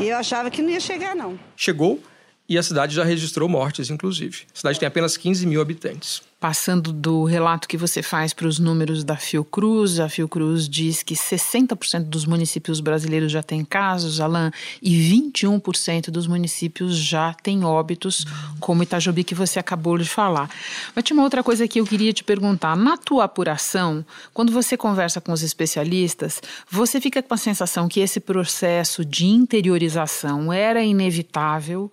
E 0.00 0.08
eu 0.08 0.16
achava 0.16 0.50
que 0.50 0.60
não 0.60 0.70
ia 0.70 0.80
chegar, 0.80 1.14
não. 1.14 1.38
Chegou 1.56 2.02
e 2.48 2.58
a 2.58 2.62
cidade 2.62 2.94
já 2.94 3.04
registrou 3.04 3.48
mortes, 3.48 3.90
inclusive. 3.90 4.42
A 4.54 4.58
cidade 4.58 4.78
tem 4.78 4.86
apenas 4.86 5.16
15 5.16 5.46
mil 5.46 5.60
habitantes. 5.60 6.22
Passando 6.44 6.92
do 6.92 7.24
relato 7.24 7.66
que 7.66 7.74
você 7.74 8.02
faz 8.02 8.34
para 8.34 8.46
os 8.46 8.58
números 8.58 9.02
da 9.02 9.16
Fiocruz, 9.16 9.98
a 9.98 10.10
Fiocruz 10.10 10.68
diz 10.68 11.02
que 11.02 11.14
60% 11.14 12.02
dos 12.04 12.26
municípios 12.26 12.80
brasileiros 12.80 13.32
já 13.32 13.42
têm 13.42 13.64
casos, 13.64 14.20
Alain, 14.20 14.50
e 14.82 14.94
21% 15.10 16.10
dos 16.10 16.26
municípios 16.26 16.98
já 16.98 17.32
têm 17.32 17.64
óbitos, 17.64 18.26
como 18.60 18.82
Itajobi, 18.82 19.24
que 19.24 19.34
você 19.34 19.58
acabou 19.58 19.96
de 19.96 20.04
falar. 20.04 20.50
Mas 20.94 21.02
tinha 21.02 21.16
uma 21.16 21.24
outra 21.24 21.42
coisa 21.42 21.66
que 21.66 21.80
eu 21.80 21.86
queria 21.86 22.12
te 22.12 22.22
perguntar. 22.22 22.76
Na 22.76 22.98
tua 22.98 23.24
apuração, 23.24 24.04
quando 24.34 24.52
você 24.52 24.76
conversa 24.76 25.22
com 25.22 25.32
os 25.32 25.42
especialistas, 25.42 26.42
você 26.70 27.00
fica 27.00 27.22
com 27.22 27.32
a 27.32 27.38
sensação 27.38 27.88
que 27.88 28.00
esse 28.00 28.20
processo 28.20 29.02
de 29.02 29.24
interiorização 29.24 30.52
era 30.52 30.84
inevitável 30.84 31.90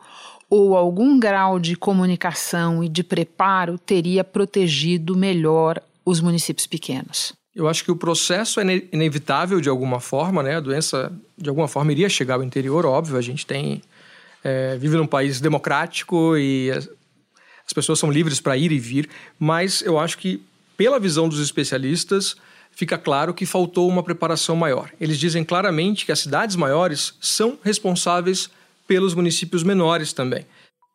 ou 0.51 0.75
algum 0.75 1.17
grau 1.17 1.57
de 1.57 1.77
comunicação 1.77 2.83
e 2.83 2.89
de 2.89 3.05
preparo 3.05 3.77
teria 3.77 4.21
protegido 4.41 5.15
melhor 5.15 5.79
os 6.03 6.19
municípios 6.19 6.65
pequenos? 6.65 7.31
Eu 7.55 7.67
acho 7.67 7.83
que 7.83 7.91
o 7.91 7.95
processo 7.95 8.59
é 8.59 8.63
inevitável 8.91 9.61
de 9.61 9.69
alguma 9.69 9.99
forma, 9.99 10.41
né? 10.41 10.55
A 10.55 10.59
doença 10.59 11.11
de 11.37 11.47
alguma 11.47 11.67
forma 11.67 11.91
iria 11.91 12.09
chegar 12.09 12.35
ao 12.35 12.43
interior, 12.43 12.83
óbvio. 12.85 13.17
A 13.17 13.21
gente 13.21 13.45
tem 13.45 13.83
é, 14.43 14.77
vive 14.77 14.97
num 14.97 15.05
país 15.05 15.39
democrático 15.39 16.35
e 16.37 16.71
as, 16.71 16.89
as 17.67 17.73
pessoas 17.73 17.99
são 17.99 18.09
livres 18.09 18.39
para 18.39 18.57
ir 18.57 18.71
e 18.71 18.79
vir, 18.79 19.07
mas 19.37 19.83
eu 19.83 19.99
acho 19.99 20.17
que 20.17 20.41
pela 20.75 20.99
visão 20.99 21.29
dos 21.29 21.39
especialistas 21.39 22.35
fica 22.71 22.97
claro 22.97 23.35
que 23.35 23.45
faltou 23.45 23.87
uma 23.87 24.01
preparação 24.01 24.55
maior. 24.55 24.89
Eles 24.99 25.19
dizem 25.19 25.43
claramente 25.43 26.03
que 26.03 26.11
as 26.11 26.19
cidades 26.19 26.55
maiores 26.55 27.13
são 27.21 27.59
responsáveis 27.63 28.49
pelos 28.87 29.13
municípios 29.13 29.61
menores 29.61 30.13
também. 30.13 30.47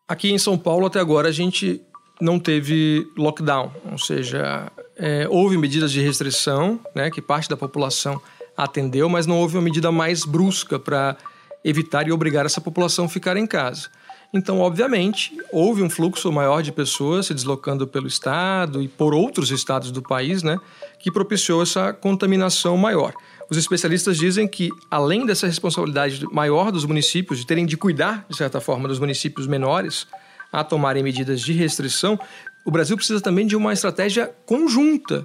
Aqui 0.08 0.32
em 0.32 0.38
São 0.38 0.58
Paulo, 0.58 0.86
até 0.86 0.98
agora, 0.98 1.28
a 1.28 1.32
gente 1.32 1.80
não 2.20 2.38
teve 2.38 3.10
lockdown, 3.16 3.72
ou 3.90 3.98
seja, 3.98 4.70
é, 4.96 5.26
houve 5.28 5.58
medidas 5.58 5.92
de 5.92 6.00
restrição, 6.00 6.80
né, 6.94 7.10
que 7.10 7.20
parte 7.20 7.48
da 7.48 7.56
população 7.56 8.20
atendeu, 8.56 9.08
mas 9.08 9.26
não 9.26 9.38
houve 9.38 9.56
uma 9.56 9.62
medida 9.62 9.92
mais 9.92 10.24
brusca 10.24 10.78
para 10.78 11.16
evitar 11.62 12.08
e 12.08 12.12
obrigar 12.12 12.46
essa 12.46 12.60
população 12.60 13.04
a 13.04 13.08
ficar 13.08 13.36
em 13.36 13.46
casa. 13.46 13.88
Então, 14.32 14.60
obviamente, 14.60 15.36
houve 15.52 15.82
um 15.82 15.90
fluxo 15.90 16.32
maior 16.32 16.62
de 16.62 16.72
pessoas 16.72 17.26
se 17.26 17.34
deslocando 17.34 17.86
pelo 17.86 18.06
estado 18.06 18.82
e 18.82 18.88
por 18.88 19.14
outros 19.14 19.50
estados 19.50 19.90
do 19.90 20.02
país, 20.02 20.42
né, 20.42 20.58
que 20.98 21.10
propiciou 21.10 21.62
essa 21.62 21.92
contaminação 21.92 22.76
maior. 22.76 23.14
Os 23.48 23.56
especialistas 23.56 24.16
dizem 24.16 24.48
que, 24.48 24.70
além 24.90 25.24
dessa 25.24 25.46
responsabilidade 25.46 26.26
maior 26.32 26.72
dos 26.72 26.84
municípios, 26.84 27.38
de 27.38 27.46
terem 27.46 27.64
de 27.64 27.76
cuidar, 27.76 28.26
de 28.28 28.36
certa 28.36 28.60
forma, 28.60 28.88
dos 28.88 28.98
municípios 28.98 29.46
menores 29.46 30.06
a 30.52 30.64
tomarem 30.64 31.02
medidas 31.02 31.40
de 31.40 31.52
restrição, 31.52 32.18
o 32.64 32.70
Brasil 32.70 32.96
precisa 32.96 33.20
também 33.20 33.46
de 33.46 33.56
uma 33.56 33.72
estratégia 33.72 34.26
conjunta 34.44 35.24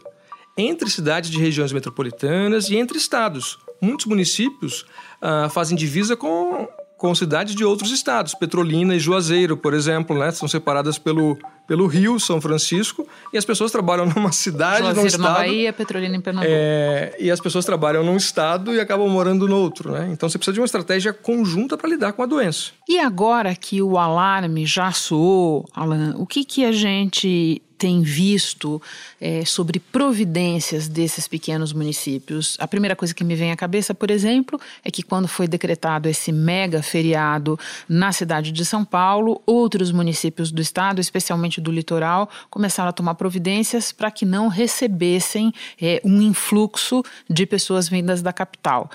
entre 0.57 0.89
cidades 0.89 1.29
de 1.29 1.39
regiões 1.39 1.71
metropolitanas 1.71 2.69
e 2.69 2.75
entre 2.75 2.97
estados. 2.97 3.57
Muitos 3.81 4.05
municípios 4.05 4.85
uh, 5.21 5.49
fazem 5.49 5.75
divisa 5.75 6.15
com 6.15 6.67
com 7.01 7.15
cidades 7.15 7.55
de 7.55 7.65
outros 7.65 7.89
estados. 7.89 8.35
Petrolina 8.35 8.95
e 8.95 8.99
Juazeiro, 8.99 9.57
por 9.57 9.73
exemplo, 9.73 10.15
né, 10.15 10.29
são 10.29 10.47
separadas 10.47 10.99
pelo, 10.99 11.35
pelo 11.65 11.87
Rio, 11.87 12.19
São 12.19 12.39
Francisco, 12.39 13.07
e 13.33 13.39
as 13.39 13.43
pessoas 13.43 13.71
trabalham 13.71 14.05
numa 14.15 14.31
cidade, 14.31 14.83
Juazeiro 14.83 15.01
num 15.01 15.07
estado... 15.07 15.23
na 15.23 15.33
Bahia, 15.33 15.73
Petrolina 15.73 16.15
em 16.15 16.21
Pernambuco. 16.21 16.53
É, 16.55 17.17
e 17.19 17.31
as 17.31 17.39
pessoas 17.39 17.65
trabalham 17.65 18.03
num 18.03 18.15
estado 18.15 18.71
e 18.75 18.79
acabam 18.79 19.09
morando 19.09 19.47
no 19.47 19.57
outro, 19.57 19.91
né? 19.91 20.09
Então 20.11 20.29
você 20.29 20.37
precisa 20.37 20.53
de 20.53 20.59
uma 20.59 20.65
estratégia 20.65 21.11
conjunta 21.11 21.75
para 21.75 21.89
lidar 21.89 22.13
com 22.13 22.21
a 22.21 22.27
doença. 22.27 22.69
E 22.87 22.99
agora 22.99 23.55
que 23.55 23.81
o 23.81 23.97
alarme 23.97 24.63
já 24.67 24.91
soou, 24.91 25.67
Alan, 25.73 26.13
o 26.17 26.27
que, 26.27 26.45
que 26.45 26.63
a 26.63 26.71
gente 26.71 27.63
tem 27.81 28.03
visto 28.03 28.79
é, 29.19 29.43
sobre 29.43 29.79
providências 29.79 30.87
desses 30.87 31.27
pequenos 31.27 31.73
municípios? 31.73 32.55
A 32.59 32.67
primeira 32.67 32.95
coisa 32.95 33.11
que 33.11 33.23
me 33.23 33.33
vem 33.33 33.51
à 33.51 33.55
cabeça, 33.55 33.91
por 33.91 34.11
exemplo, 34.11 34.61
é 34.85 34.91
que 34.91 35.01
quando 35.01 35.27
foi 35.27 35.47
decretado 35.47 36.07
esse 36.07 36.31
mega 36.31 36.83
feriado 36.83 37.59
na 37.89 38.11
cidade 38.11 38.51
de 38.51 38.63
São 38.63 38.85
Paulo, 38.85 39.41
outros 39.47 39.91
municípios 39.91 40.51
do 40.51 40.61
estado, 40.61 41.01
especialmente 41.01 41.59
do 41.59 41.71
litoral, 41.71 42.29
começaram 42.51 42.89
a 42.89 42.93
tomar 42.93 43.15
providências 43.15 43.91
para 43.91 44.11
que 44.11 44.25
não 44.25 44.47
recebessem 44.47 45.51
é, 45.81 45.99
um 46.05 46.21
influxo 46.21 47.01
de 47.27 47.47
pessoas 47.47 47.89
vindas 47.89 48.21
da 48.21 48.31
capital. 48.31 48.91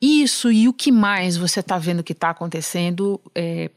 Isso 0.00 0.52
e 0.52 0.68
o 0.68 0.72
que 0.72 0.92
mais 0.92 1.36
você 1.36 1.58
está 1.58 1.78
vendo 1.78 2.04
que 2.04 2.12
está 2.12 2.30
acontecendo 2.30 3.20
é, 3.34 3.72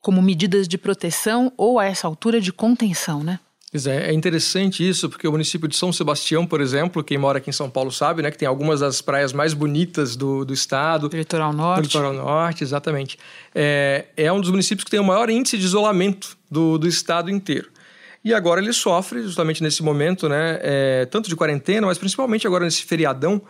como 0.00 0.22
medidas 0.22 0.66
de 0.66 0.78
proteção 0.78 1.52
ou 1.58 1.78
a 1.78 1.84
essa 1.84 2.06
altura 2.06 2.40
de 2.40 2.54
contenção, 2.54 3.22
né? 3.22 3.38
Pois 3.72 3.86
é, 3.86 4.10
é 4.10 4.12
interessante 4.12 4.86
isso, 4.86 5.08
porque 5.08 5.26
o 5.26 5.32
município 5.32 5.66
de 5.66 5.74
São 5.74 5.90
Sebastião, 5.90 6.46
por 6.46 6.60
exemplo, 6.60 7.02
quem 7.02 7.16
mora 7.16 7.38
aqui 7.38 7.48
em 7.48 7.54
São 7.54 7.70
Paulo 7.70 7.90
sabe, 7.90 8.20
né, 8.20 8.30
que 8.30 8.36
tem 8.36 8.46
algumas 8.46 8.80
das 8.80 9.00
praias 9.00 9.32
mais 9.32 9.54
bonitas 9.54 10.14
do, 10.14 10.44
do 10.44 10.52
estado. 10.52 11.08
Do 11.08 11.16
litoral 11.16 11.54
norte. 11.54 11.80
Do 11.80 11.84
litoral 11.84 12.12
norte, 12.12 12.62
exatamente. 12.62 13.18
É, 13.54 14.04
é 14.14 14.30
um 14.30 14.42
dos 14.42 14.50
municípios 14.50 14.84
que 14.84 14.90
tem 14.90 15.00
o 15.00 15.04
maior 15.04 15.30
índice 15.30 15.56
de 15.56 15.64
isolamento 15.64 16.36
do, 16.50 16.76
do 16.76 16.86
estado 16.86 17.30
inteiro. 17.30 17.70
E 18.22 18.34
agora 18.34 18.60
ele 18.60 18.74
sofre, 18.74 19.22
justamente 19.22 19.62
nesse 19.62 19.82
momento, 19.82 20.28
né, 20.28 20.58
é, 20.60 21.06
tanto 21.06 21.30
de 21.30 21.34
quarentena, 21.34 21.86
mas 21.86 21.96
principalmente 21.96 22.46
agora 22.46 22.66
nesse 22.66 22.82
feriadão, 22.82 23.40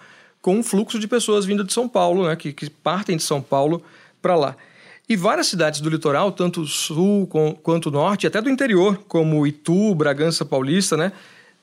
com 0.40 0.56
um 0.56 0.62
fluxo 0.62 1.00
de 1.00 1.08
pessoas 1.08 1.44
vindo 1.44 1.64
de 1.64 1.72
São 1.72 1.88
Paulo, 1.88 2.28
né, 2.28 2.36
que, 2.36 2.52
que 2.52 2.70
partem 2.70 3.16
de 3.16 3.24
São 3.24 3.42
Paulo 3.42 3.82
para 4.22 4.36
lá. 4.36 4.56
E 5.09 5.16
várias 5.16 5.49
cidades 5.49 5.80
do 5.80 5.90
litoral, 5.90 6.32
tanto 6.32 6.64
sul 6.66 7.26
quanto 7.62 7.90
norte, 7.90 8.26
até 8.26 8.40
do 8.40 8.49
interior, 8.49 9.02
como 9.09 9.47
Itu, 9.47 9.94
Bragança 9.94 10.44
Paulista, 10.44 10.97
né? 10.97 11.12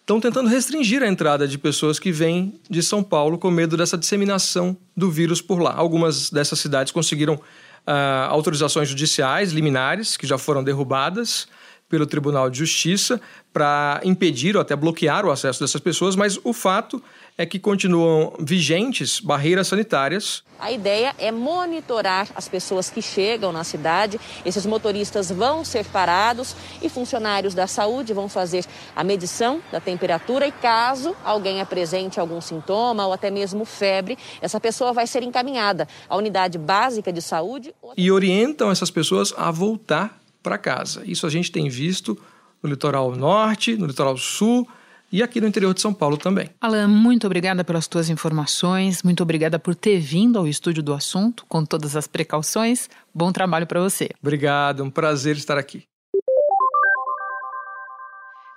Estão 0.01 0.19
tentando 0.19 0.49
restringir 0.49 1.03
a 1.03 1.07
entrada 1.07 1.47
de 1.47 1.57
pessoas 1.57 1.99
que 1.99 2.11
vêm 2.11 2.59
de 2.69 2.81
São 2.81 3.03
Paulo 3.03 3.37
com 3.37 3.51
medo 3.51 3.77
dessa 3.77 3.97
disseminação 3.97 4.75
do 4.95 5.09
vírus 5.09 5.41
por 5.41 5.61
lá. 5.61 5.73
Algumas 5.75 6.29
dessas 6.31 6.59
cidades 6.59 6.91
conseguiram 6.91 7.35
uh, 7.35 8.27
autorizações 8.29 8.89
judiciais, 8.89 9.51
liminares, 9.51 10.17
que 10.17 10.25
já 10.25 10.37
foram 10.37 10.63
derrubadas 10.63 11.47
pelo 11.87 12.05
Tribunal 12.05 12.49
de 12.49 12.59
Justiça 12.59 13.19
para 13.53 13.99
impedir 14.03 14.55
ou 14.55 14.61
até 14.61 14.75
bloquear 14.75 15.25
o 15.25 15.31
acesso 15.31 15.59
dessas 15.59 15.81
pessoas, 15.81 16.15
mas 16.15 16.39
o 16.43 16.53
fato 16.53 17.01
é 17.39 17.45
que 17.45 17.57
continuam 17.57 18.33
vigentes 18.37 19.21
barreiras 19.21 19.69
sanitárias. 19.69 20.43
A 20.59 20.73
ideia 20.73 21.15
é 21.17 21.31
monitorar 21.31 22.27
as 22.35 22.49
pessoas 22.49 22.89
que 22.89 23.01
chegam 23.01 23.53
na 23.53 23.63
cidade. 23.63 24.19
Esses 24.45 24.65
motoristas 24.65 25.31
vão 25.31 25.63
ser 25.63 25.85
parados 25.85 26.53
e 26.81 26.89
funcionários 26.89 27.53
da 27.53 27.65
saúde 27.65 28.11
vão 28.11 28.27
fazer 28.27 28.65
a 28.93 29.05
medição 29.05 29.61
da 29.71 29.79
temperatura 29.79 30.45
e 30.47 30.51
caso 30.51 31.15
alguém 31.23 31.61
apresente 31.61 32.19
algum 32.19 32.41
sintoma 32.41 33.07
ou 33.07 33.13
até 33.13 33.31
mesmo 33.31 33.63
febre, 33.63 34.17
essa 34.41 34.59
pessoa 34.59 34.91
vai 34.91 35.07
ser 35.07 35.23
encaminhada 35.23 35.87
à 36.09 36.17
unidade 36.17 36.57
básica 36.57 37.13
de 37.13 37.21
saúde 37.21 37.73
e 37.95 38.11
orientam 38.11 38.69
essas 38.69 38.91
pessoas 38.91 39.33
a 39.37 39.49
voltar 39.49 40.19
para 40.43 40.57
casa. 40.57 41.03
Isso 41.05 41.25
a 41.25 41.29
gente 41.29 41.53
tem 41.53 41.69
visto 41.69 42.21
no 42.61 42.69
litoral 42.69 43.15
norte, 43.15 43.77
no 43.77 43.85
litoral 43.85 44.17
sul 44.17 44.67
e 45.11 45.23
aqui 45.23 45.41
no 45.41 45.47
interior 45.47 45.73
de 45.73 45.81
São 45.81 45.93
Paulo 45.93 46.17
também. 46.17 46.49
Alan, 46.61 46.87
muito 46.87 47.25
obrigada 47.25 47.63
pelas 47.63 47.87
tuas 47.87 48.09
informações, 48.09 49.03
muito 49.03 49.23
obrigada 49.23 49.57
por 49.57 49.75
ter 49.75 49.99
vindo 49.99 50.37
ao 50.37 50.47
estúdio 50.47 50.83
do 50.83 50.93
assunto 50.93 51.45
com 51.47 51.65
todas 51.65 51.95
as 51.95 52.07
precauções. 52.07 52.89
Bom 53.13 53.31
trabalho 53.31 53.67
para 53.67 53.81
você. 53.81 54.09
Obrigado, 54.21 54.83
um 54.83 54.89
prazer 54.89 55.35
estar 55.35 55.57
aqui. 55.57 55.83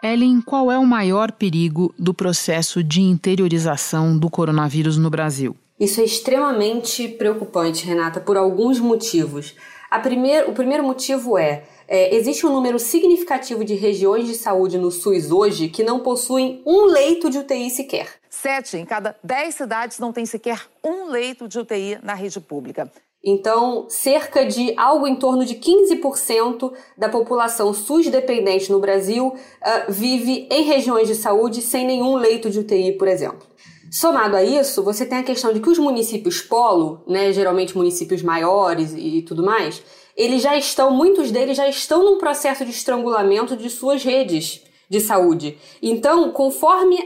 Ellen, 0.03 0.41
qual 0.41 0.71
é 0.71 0.77
o 0.77 0.85
maior 0.85 1.31
perigo 1.31 1.95
do 1.97 2.13
processo 2.13 2.83
de 2.83 3.01
interiorização 3.01 4.19
do 4.19 4.29
coronavírus 4.29 4.99
no 4.99 5.09
Brasil? 5.09 5.57
Isso 5.79 6.01
é 6.01 6.05
extremamente 6.05 7.07
preocupante, 7.09 7.87
Renata, 7.87 8.21
por 8.21 8.37
alguns 8.37 8.81
motivos. 8.81 9.55
Primeir, 10.03 10.49
o 10.49 10.53
primeiro 10.53 10.83
motivo 10.83 11.39
é 11.39 11.65
é, 11.87 12.15
existe 12.15 12.47
um 12.47 12.53
número 12.53 12.79
significativo 12.79 13.65
de 13.65 13.75
regiões 13.75 14.27
de 14.27 14.35
saúde 14.35 14.79
no 14.79 14.91
SUS 14.91 15.31
hoje 15.31 15.69
que 15.69 15.83
não 15.83 16.01
possuem 16.01 16.63
um 16.67 16.85
leito 16.85 17.31
de 17.31 17.39
UTI 17.39 17.71
sequer. 17.71 18.09
Sete 18.31 18.77
em 18.77 18.85
cada 18.85 19.17
dez 19.23 19.55
cidades 19.55 19.99
não 19.99 20.13
tem 20.13 20.27
sequer 20.27 20.61
um 20.83 21.07
leito 21.07 21.47
de 21.47 21.59
UTI 21.59 21.99
na 22.03 22.15
rede 22.15 22.41
pública. 22.41 22.91
Então, 23.25 23.87
cerca 23.89 24.45
de 24.45 24.75
algo 24.77 25.07
em 25.07 25.15
torno 25.15 25.45
de 25.45 25.55
15% 25.55 26.73
da 26.99 27.09
população 27.09 27.73
SUS 27.73 28.09
dependente 28.09 28.73
no 28.73 28.81
Brasil 28.81 29.29
uh, 29.29 29.93
vive 29.93 30.49
em 30.51 30.65
regiões 30.65 31.07
de 31.07 31.15
saúde 31.15 31.63
sem 31.63 31.87
nenhum 31.87 32.17
leito 32.17 32.51
de 32.51 32.59
UTI, 32.59 32.93
por 32.93 33.07
exemplo. 33.07 33.47
Somado 33.93 34.35
a 34.35 34.43
isso, 34.43 34.83
você 34.83 35.07
tem 35.07 35.19
a 35.19 35.23
questão 35.23 35.53
de 35.53 35.61
que 35.61 35.69
os 35.69 35.79
municípios 35.79 36.41
polo, 36.41 37.05
né, 37.07 37.31
geralmente 37.31 37.77
municípios 37.77 38.23
maiores 38.23 38.93
e 38.97 39.23
tudo 39.23 39.45
mais, 39.45 39.83
eles 40.17 40.43
já 40.43 40.57
estão, 40.57 40.91
muitos 40.91 41.31
deles 41.31 41.57
já 41.57 41.69
estão 41.69 42.05
num 42.05 42.19
processo 42.19 42.65
de 42.65 42.71
estrangulamento 42.71 43.57
de 43.57 43.69
suas 43.71 44.03
redes 44.03 44.63
de 44.89 45.01
saúde. 45.01 45.59
Então, 45.83 46.31
conforme 46.31 46.99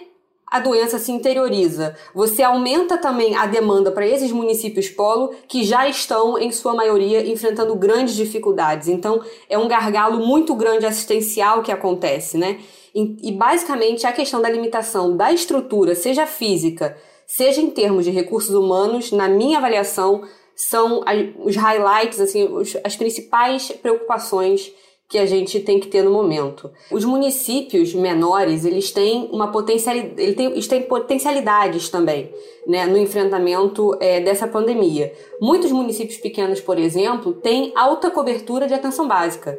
a 0.51 0.61
doença 0.61 0.99
se 0.99 1.11
interioriza, 1.11 1.97
você 2.15 2.43
aumenta 2.43 2.97
também 2.97 3.35
a 3.35 3.47
demanda 3.47 3.91
para 3.91 4.07
esses 4.07 4.31
municípios 4.31 4.89
polo 4.89 5.35
que 5.49 5.65
já 5.65 5.89
estão, 5.89 6.39
em 6.39 6.53
sua 6.53 6.75
maioria, 6.75 7.27
enfrentando 7.27 7.75
grandes 7.75 8.15
dificuldades. 8.15 8.89
Então, 8.89 9.21
é 9.49 9.59
um 9.59 9.67
gargalo 9.67 10.25
muito 10.25 10.55
grande 10.55 10.87
assistencial 10.87 11.63
que 11.63 11.73
acontece, 11.73 12.39
né? 12.39 12.61
E, 12.95 13.31
basicamente 13.33 14.07
a 14.07 14.13
questão 14.13 14.41
da 14.41 14.49
limitação 14.49 15.15
da 15.15 15.31
estrutura, 15.31 15.95
seja 15.95 16.27
física, 16.27 16.97
seja 17.27 17.61
em 17.61 17.69
termos 17.69 18.05
de 18.05 18.11
recursos 18.11 18.55
humanos, 18.55 19.13
na 19.13 19.29
minha 19.29 19.59
avaliação, 19.59 20.23
são 20.57 21.05
os 21.39 21.55
highlights, 21.55 22.19
assim, 22.19 22.49
as 22.83 22.97
principais 22.97 23.71
preocupações 23.71 24.73
que 25.09 25.19
a 25.19 25.27
gente 25.27 25.61
tem 25.61 25.79
que 25.79 25.87
ter 25.87 26.03
no 26.03 26.11
momento. 26.11 26.71
Os 26.91 27.05
municípios 27.05 27.95
menores, 27.95 28.65
eles 28.65 28.91
têm 28.91 29.29
uma 29.31 29.53
potencialidade, 29.53 30.21
eles 30.21 30.67
têm 30.67 30.83
potencialidades 30.83 31.89
também, 31.89 32.33
né, 32.67 32.87
no 32.87 32.99
enfrentamento 32.99 33.97
é, 34.01 34.21
dessa 34.21 34.49
pandemia. 34.49 35.13
Muitos 35.41 35.71
municípios 35.71 36.19
pequenos, 36.19 36.61
por 36.61 36.79
exemplo, 36.79 37.35
têm 37.35 37.73
alta 37.77 38.11
cobertura 38.11 38.67
de 38.67 38.75
atenção 38.75 39.07
básica. 39.07 39.57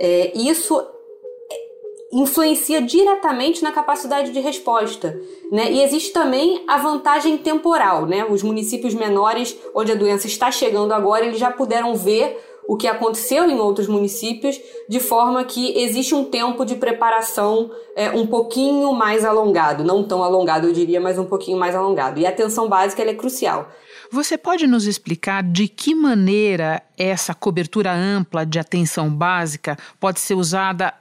É, 0.00 0.32
isso 0.36 0.84
influencia 2.12 2.80
diretamente 2.80 3.62
na 3.62 3.70
capacidade 3.70 4.32
de 4.32 4.40
resposta. 4.40 5.20
Né? 5.52 5.72
E 5.72 5.82
existe 5.82 6.12
também 6.12 6.64
a 6.66 6.78
vantagem 6.78 7.36
temporal. 7.36 8.06
Né? 8.06 8.24
Os 8.24 8.42
municípios 8.42 8.94
menores, 8.94 9.56
onde 9.74 9.92
a 9.92 9.94
doença 9.94 10.26
está 10.26 10.50
chegando 10.50 10.92
agora, 10.92 11.26
eles 11.26 11.38
já 11.38 11.50
puderam 11.50 11.94
ver 11.94 12.44
o 12.68 12.76
que 12.76 12.86
aconteceu 12.86 13.48
em 13.48 13.58
outros 13.58 13.88
municípios, 13.88 14.60
de 14.86 15.00
forma 15.00 15.42
que 15.42 15.78
existe 15.78 16.14
um 16.14 16.22
tempo 16.22 16.66
de 16.66 16.74
preparação 16.74 17.70
é, 17.96 18.10
um 18.10 18.26
pouquinho 18.26 18.92
mais 18.92 19.24
alongado. 19.24 19.82
Não 19.82 20.04
tão 20.04 20.22
alongado, 20.22 20.66
eu 20.66 20.72
diria, 20.72 21.00
mas 21.00 21.18
um 21.18 21.24
pouquinho 21.24 21.58
mais 21.58 21.74
alongado. 21.74 22.20
E 22.20 22.26
a 22.26 22.28
atenção 22.28 22.68
básica 22.68 23.02
é 23.02 23.14
crucial. 23.14 23.70
Você 24.10 24.36
pode 24.36 24.66
nos 24.66 24.86
explicar 24.86 25.42
de 25.42 25.66
que 25.66 25.94
maneira 25.94 26.82
essa 26.98 27.34
cobertura 27.34 27.90
ampla 27.90 28.44
de 28.44 28.58
atenção 28.58 29.08
básica 29.08 29.78
pode 29.98 30.20
ser 30.20 30.34
usada 30.34 30.92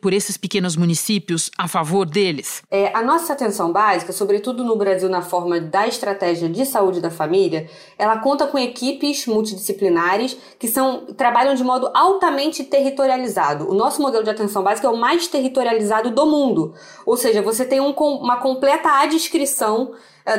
por 0.00 0.12
esses 0.12 0.36
pequenos 0.36 0.76
municípios 0.76 1.50
a 1.58 1.68
favor 1.68 2.06
deles? 2.06 2.62
É, 2.70 2.90
a 2.96 3.02
nossa 3.02 3.32
atenção 3.32 3.72
básica, 3.72 4.12
sobretudo 4.12 4.64
no 4.64 4.76
Brasil 4.76 5.08
na 5.08 5.22
forma 5.22 5.60
da 5.60 5.86
estratégia 5.86 6.48
de 6.48 6.64
saúde 6.64 7.00
da 7.00 7.10
família, 7.10 7.68
ela 7.98 8.18
conta 8.18 8.46
com 8.46 8.58
equipes 8.58 9.26
multidisciplinares 9.26 10.36
que 10.58 10.66
são 10.66 11.06
trabalham 11.16 11.54
de 11.54 11.62
modo 11.62 11.90
altamente 11.94 12.64
territorializado. 12.64 13.70
O 13.70 13.74
nosso 13.74 14.00
modelo 14.00 14.24
de 14.24 14.30
atenção 14.30 14.62
básica 14.62 14.86
é 14.86 14.90
o 14.90 14.96
mais 14.96 15.28
territorializado 15.28 16.10
do 16.10 16.26
mundo, 16.26 16.74
ou 17.04 17.16
seja, 17.16 17.42
você 17.42 17.64
tem 17.64 17.80
um, 17.80 17.90
uma 17.90 18.38
completa 18.38 18.88
adscrição 19.02 19.92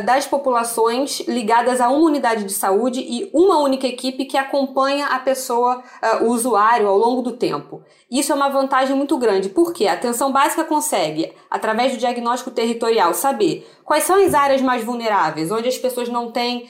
das 0.04 0.28
populações 0.28 1.22
ligadas 1.22 1.80
a 1.80 1.90
uma 1.90 2.06
unidade 2.06 2.44
de 2.44 2.52
saúde 2.52 3.00
e 3.00 3.30
uma 3.34 3.60
única 3.60 3.88
equipe 3.88 4.26
que 4.26 4.38
acompanha 4.38 5.08
a 5.08 5.20
pessoa, 5.20 5.78
uh, 5.78 6.26
o 6.26 6.32
usuário, 6.32 6.88
ao 6.88 6.98
longo 6.98 7.22
do 7.22 7.32
tempo. 7.32 7.82
Isso 8.12 8.32
é 8.32 8.36
uma 8.36 8.50
vantagem 8.50 8.96
muito 8.96 9.18
grande 9.18 9.48
porque 9.50 9.88
a 9.88 9.94
atenção 9.94 10.32
básica 10.32 10.66
consegue, 10.66 11.34
através 11.50 11.94
do 11.94 11.98
diagnóstico 11.98 12.52
territorial, 12.52 13.14
saber 13.14 13.66
quais 13.86 14.04
são 14.04 14.22
as 14.26 14.34
áreas 14.34 14.62
mais 14.62 14.84
vulneráveis, 14.84 15.52
onde 15.52 15.70
as 15.70 15.78
pessoas 15.78 16.10
não 16.10 16.32
têm 16.32 16.64
uh, 16.64 16.68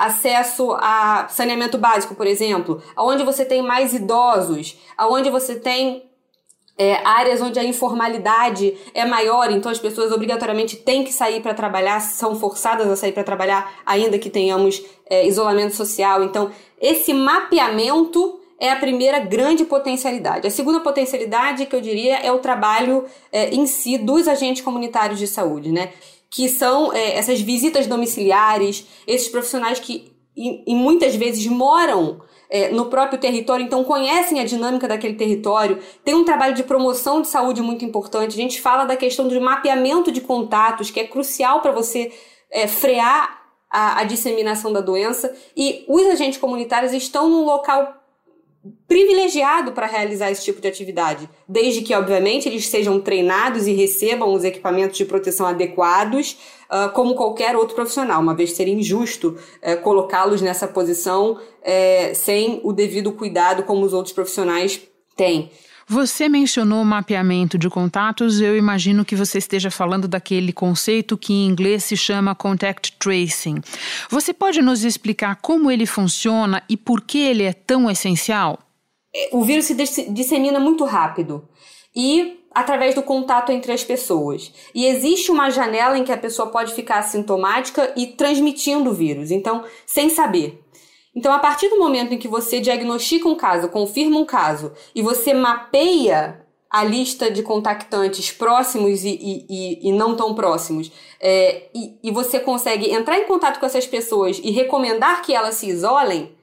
acesso 0.00 0.72
a 0.80 1.28
saneamento 1.28 1.78
básico, 1.78 2.16
por 2.16 2.26
exemplo, 2.26 2.82
aonde 2.96 3.22
você 3.22 3.44
tem 3.44 3.62
mais 3.62 3.94
idosos, 3.94 4.76
aonde 4.96 5.30
você 5.30 5.54
tem 5.54 6.07
é, 6.78 6.94
áreas 7.04 7.42
onde 7.42 7.58
a 7.58 7.64
informalidade 7.64 8.74
é 8.94 9.04
maior, 9.04 9.50
então 9.50 9.70
as 9.70 9.78
pessoas 9.78 10.12
obrigatoriamente 10.12 10.76
têm 10.76 11.02
que 11.02 11.12
sair 11.12 11.42
para 11.42 11.52
trabalhar, 11.52 12.00
são 12.00 12.38
forçadas 12.38 12.88
a 12.88 12.94
sair 12.94 13.12
para 13.12 13.24
trabalhar, 13.24 13.80
ainda 13.84 14.18
que 14.18 14.30
tenhamos 14.30 14.80
é, 15.10 15.26
isolamento 15.26 15.74
social. 15.74 16.22
Então, 16.22 16.50
esse 16.80 17.12
mapeamento 17.12 18.40
é 18.60 18.70
a 18.70 18.76
primeira 18.76 19.18
grande 19.18 19.64
potencialidade. 19.64 20.46
A 20.46 20.50
segunda 20.50 20.80
potencialidade 20.80 21.66
que 21.66 21.74
eu 21.74 21.80
diria 21.80 22.18
é 22.18 22.30
o 22.30 22.38
trabalho 22.38 23.04
é, 23.32 23.50
em 23.50 23.66
si 23.66 23.98
dos 23.98 24.28
agentes 24.28 24.62
comunitários 24.62 25.18
de 25.18 25.26
saúde, 25.26 25.70
né? 25.70 25.92
Que 26.30 26.48
são 26.48 26.92
é, 26.92 27.16
essas 27.16 27.40
visitas 27.40 27.86
domiciliares, 27.86 28.86
esses 29.06 29.28
profissionais 29.28 29.80
que 29.80 30.16
e, 30.38 30.74
muitas 30.74 31.16
vezes 31.16 31.44
moram 31.48 32.20
é, 32.50 32.70
no 32.70 32.86
próprio 32.86 33.18
território, 33.18 33.64
então 33.64 33.84
conhecem 33.84 34.40
a 34.40 34.44
dinâmica 34.44 34.88
daquele 34.88 35.14
território, 35.14 35.78
tem 36.04 36.14
um 36.14 36.24
trabalho 36.24 36.54
de 36.54 36.62
promoção 36.62 37.20
de 37.20 37.28
saúde 37.28 37.60
muito 37.60 37.84
importante. 37.84 38.32
A 38.32 38.42
gente 38.42 38.60
fala 38.60 38.84
da 38.84 38.96
questão 38.96 39.28
do 39.28 39.40
mapeamento 39.40 40.10
de 40.10 40.20
contatos, 40.20 40.90
que 40.90 41.00
é 41.00 41.06
crucial 41.06 41.60
para 41.60 41.72
você 41.72 42.12
é, 42.50 42.66
frear 42.66 43.42
a, 43.70 44.00
a 44.00 44.04
disseminação 44.04 44.72
da 44.72 44.80
doença, 44.80 45.34
e 45.56 45.84
os 45.86 46.06
agentes 46.06 46.38
comunitários 46.38 46.92
estão 46.92 47.28
num 47.28 47.44
local 47.44 47.97
privilegiado 48.86 49.72
para 49.72 49.86
realizar 49.86 50.30
esse 50.30 50.44
tipo 50.44 50.60
de 50.60 50.68
atividade, 50.68 51.28
desde 51.48 51.82
que, 51.82 51.94
obviamente, 51.94 52.48
eles 52.48 52.66
sejam 52.66 53.00
treinados 53.00 53.66
e 53.66 53.72
recebam 53.72 54.32
os 54.32 54.44
equipamentos 54.44 54.96
de 54.96 55.04
proteção 55.04 55.46
adequados, 55.46 56.38
uh, 56.70 56.90
como 56.92 57.14
qualquer 57.14 57.56
outro 57.56 57.74
profissional, 57.74 58.20
uma 58.20 58.34
vez 58.34 58.52
seria 58.52 58.74
injusto 58.74 59.36
uh, 59.62 59.80
colocá-los 59.82 60.40
nessa 60.40 60.66
posição 60.66 61.32
uh, 61.32 62.14
sem 62.14 62.60
o 62.64 62.72
devido 62.72 63.12
cuidado 63.12 63.62
como 63.62 63.84
os 63.84 63.92
outros 63.92 64.14
profissionais 64.14 64.80
têm. 65.16 65.50
Você 65.90 66.28
mencionou 66.28 66.84
mapeamento 66.84 67.56
de 67.56 67.70
contatos, 67.70 68.42
eu 68.42 68.54
imagino 68.54 69.06
que 69.06 69.16
você 69.16 69.38
esteja 69.38 69.70
falando 69.70 70.06
daquele 70.06 70.52
conceito 70.52 71.16
que 71.16 71.32
em 71.32 71.46
inglês 71.46 71.82
se 71.84 71.96
chama 71.96 72.34
contact 72.34 72.92
tracing. 72.98 73.62
Você 74.10 74.34
pode 74.34 74.60
nos 74.60 74.84
explicar 74.84 75.36
como 75.36 75.70
ele 75.70 75.86
funciona 75.86 76.62
e 76.68 76.76
por 76.76 77.00
que 77.00 77.18
ele 77.18 77.42
é 77.42 77.54
tão 77.54 77.90
essencial? 77.90 78.58
É, 79.16 79.30
o 79.32 79.42
vírus 79.42 79.64
se 79.64 79.74
dissemina 80.10 80.60
muito 80.60 80.84
rápido 80.84 81.48
e 81.96 82.38
através 82.54 82.94
do 82.94 83.02
contato 83.02 83.50
entre 83.50 83.72
as 83.72 83.82
pessoas. 83.82 84.52
E 84.74 84.84
existe 84.84 85.30
uma 85.30 85.48
janela 85.48 85.96
em 85.96 86.04
que 86.04 86.12
a 86.12 86.18
pessoa 86.18 86.50
pode 86.50 86.74
ficar 86.74 86.98
assintomática 86.98 87.94
e 87.96 88.08
transmitindo 88.08 88.90
o 88.90 88.94
vírus, 88.94 89.30
então, 89.30 89.64
sem 89.86 90.10
saber. 90.10 90.62
Então, 91.18 91.32
a 91.32 91.40
partir 91.40 91.68
do 91.68 91.80
momento 91.80 92.14
em 92.14 92.16
que 92.16 92.28
você 92.28 92.60
diagnostica 92.60 93.28
um 93.28 93.34
caso, 93.34 93.68
confirma 93.70 94.20
um 94.20 94.24
caso 94.24 94.72
e 94.94 95.02
você 95.02 95.34
mapeia 95.34 96.46
a 96.70 96.84
lista 96.84 97.28
de 97.28 97.42
contactantes 97.42 98.30
próximos 98.30 99.02
e, 99.02 99.18
e, 99.20 99.88
e 99.88 99.92
não 99.92 100.14
tão 100.14 100.32
próximos, 100.32 100.92
é, 101.20 101.70
e, 101.74 101.98
e 102.04 102.12
você 102.12 102.38
consegue 102.38 102.92
entrar 102.92 103.18
em 103.18 103.26
contato 103.26 103.58
com 103.58 103.66
essas 103.66 103.84
pessoas 103.84 104.38
e 104.38 104.52
recomendar 104.52 105.22
que 105.22 105.34
elas 105.34 105.56
se 105.56 105.66
isolem, 105.66 106.36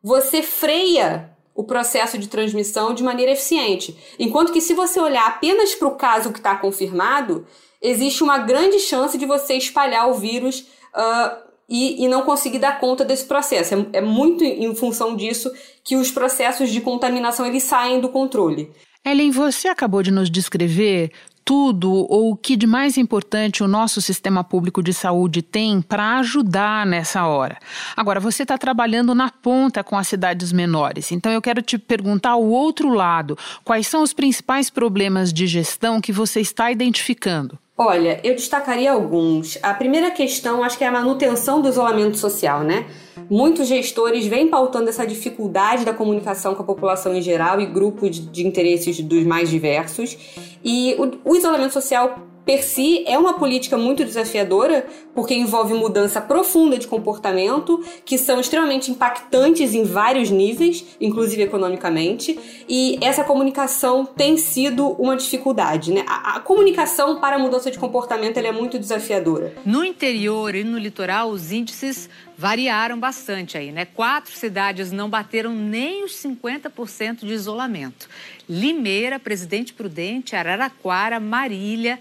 você 0.00 0.42
freia 0.42 1.36
o 1.52 1.64
processo 1.64 2.16
de 2.16 2.28
transmissão 2.28 2.94
de 2.94 3.02
maneira 3.02 3.32
eficiente. 3.32 3.98
Enquanto 4.16 4.52
que, 4.52 4.60
se 4.60 4.74
você 4.74 5.00
olhar 5.00 5.26
apenas 5.26 5.74
para 5.74 5.88
o 5.88 5.96
caso 5.96 6.30
que 6.30 6.38
está 6.38 6.54
confirmado, 6.54 7.44
existe 7.82 8.22
uma 8.22 8.38
grande 8.38 8.78
chance 8.78 9.18
de 9.18 9.26
você 9.26 9.54
espalhar 9.54 10.08
o 10.08 10.14
vírus. 10.14 10.68
Uh, 10.94 11.49
e, 11.70 12.04
e 12.04 12.08
não 12.08 12.22
conseguir 12.22 12.58
dar 12.58 12.80
conta 12.80 13.04
desse 13.04 13.24
processo. 13.24 13.74
É, 13.74 13.98
é 13.98 14.00
muito 14.00 14.42
em 14.42 14.74
função 14.74 15.14
disso 15.14 15.50
que 15.84 15.96
os 15.96 16.10
processos 16.10 16.70
de 16.70 16.80
contaminação 16.80 17.46
eles 17.46 17.62
saem 17.62 18.00
do 18.00 18.08
controle. 18.08 18.70
Ellen, 19.04 19.30
você 19.30 19.68
acabou 19.68 20.02
de 20.02 20.10
nos 20.10 20.30
descrever 20.30 21.12
tudo 21.50 21.92
ou 22.08 22.30
o 22.30 22.36
que 22.36 22.54
de 22.54 22.64
mais 22.64 22.96
importante 22.96 23.64
o 23.64 23.66
nosso 23.66 24.00
sistema 24.00 24.44
público 24.44 24.80
de 24.80 24.94
saúde 24.94 25.42
tem 25.42 25.82
para 25.82 26.20
ajudar 26.20 26.86
nessa 26.86 27.26
hora. 27.26 27.58
Agora, 27.96 28.20
você 28.20 28.44
está 28.44 28.56
trabalhando 28.56 29.16
na 29.16 29.32
ponta 29.32 29.82
com 29.82 29.98
as 29.98 30.06
cidades 30.06 30.52
menores, 30.52 31.10
então 31.10 31.32
eu 31.32 31.42
quero 31.42 31.60
te 31.60 31.76
perguntar 31.76 32.36
o 32.36 32.50
outro 32.50 32.90
lado: 32.90 33.36
quais 33.64 33.88
são 33.88 34.00
os 34.04 34.12
principais 34.12 34.70
problemas 34.70 35.32
de 35.32 35.48
gestão 35.48 36.00
que 36.00 36.12
você 36.12 36.40
está 36.40 36.70
identificando? 36.70 37.58
Olha, 37.82 38.20
eu 38.22 38.36
destacaria 38.36 38.92
alguns. 38.92 39.58
A 39.62 39.72
primeira 39.72 40.10
questão, 40.10 40.62
acho 40.62 40.76
que 40.76 40.84
é 40.84 40.86
a 40.86 40.92
manutenção 40.92 41.62
do 41.62 41.68
isolamento 41.68 42.18
social, 42.18 42.62
né? 42.62 42.84
Muitos 43.30 43.68
gestores 43.68 44.26
vêm 44.26 44.48
pautando 44.48 44.90
essa 44.90 45.06
dificuldade 45.06 45.84
da 45.84 45.94
comunicação 45.94 46.54
com 46.54 46.62
a 46.62 46.66
população 46.66 47.14
em 47.14 47.22
geral 47.22 47.58
e 47.58 47.64
grupos 47.64 48.20
de 48.30 48.46
interesses 48.46 49.00
dos 49.00 49.24
mais 49.24 49.48
diversos. 49.48 50.18
E 50.64 50.94
o, 50.98 51.30
o 51.30 51.36
isolamento 51.36 51.72
social 51.72 52.29
per 52.44 52.62
si 52.62 53.04
é 53.06 53.18
uma 53.18 53.34
política 53.34 53.76
muito 53.76 54.04
desafiadora, 54.04 54.86
porque 55.14 55.34
envolve 55.34 55.74
mudança 55.74 56.20
profunda 56.20 56.78
de 56.78 56.86
comportamento, 56.86 57.84
que 58.04 58.18
são 58.18 58.40
extremamente 58.40 58.90
impactantes 58.90 59.74
em 59.74 59.84
vários 59.84 60.30
níveis, 60.30 60.84
inclusive 61.00 61.42
economicamente, 61.42 62.38
e 62.68 62.98
essa 63.00 63.24
comunicação 63.24 64.04
tem 64.04 64.36
sido 64.36 64.88
uma 64.92 65.16
dificuldade. 65.16 65.92
Né? 65.92 66.04
A, 66.06 66.36
a 66.36 66.40
comunicação 66.40 67.20
para 67.20 67.36
a 67.36 67.38
mudança 67.38 67.70
de 67.70 67.78
comportamento 67.78 68.38
é 68.38 68.52
muito 68.52 68.78
desafiadora. 68.78 69.54
No 69.64 69.84
interior 69.84 70.54
e 70.54 70.64
no 70.64 70.78
litoral, 70.78 71.30
os 71.30 71.52
índices 71.52 72.08
variaram 72.36 72.98
bastante 72.98 73.58
aí, 73.58 73.70
né? 73.70 73.84
Quatro 73.84 74.34
cidades 74.34 74.90
não 74.90 75.10
bateram 75.10 75.54
nem 75.54 76.02
os 76.02 76.12
50% 76.12 77.18
de 77.18 77.34
isolamento. 77.34 78.08
Limeira, 78.48 79.18
Presidente 79.18 79.74
Prudente, 79.74 80.34
Araraquara, 80.34 81.20
Marília, 81.20 82.00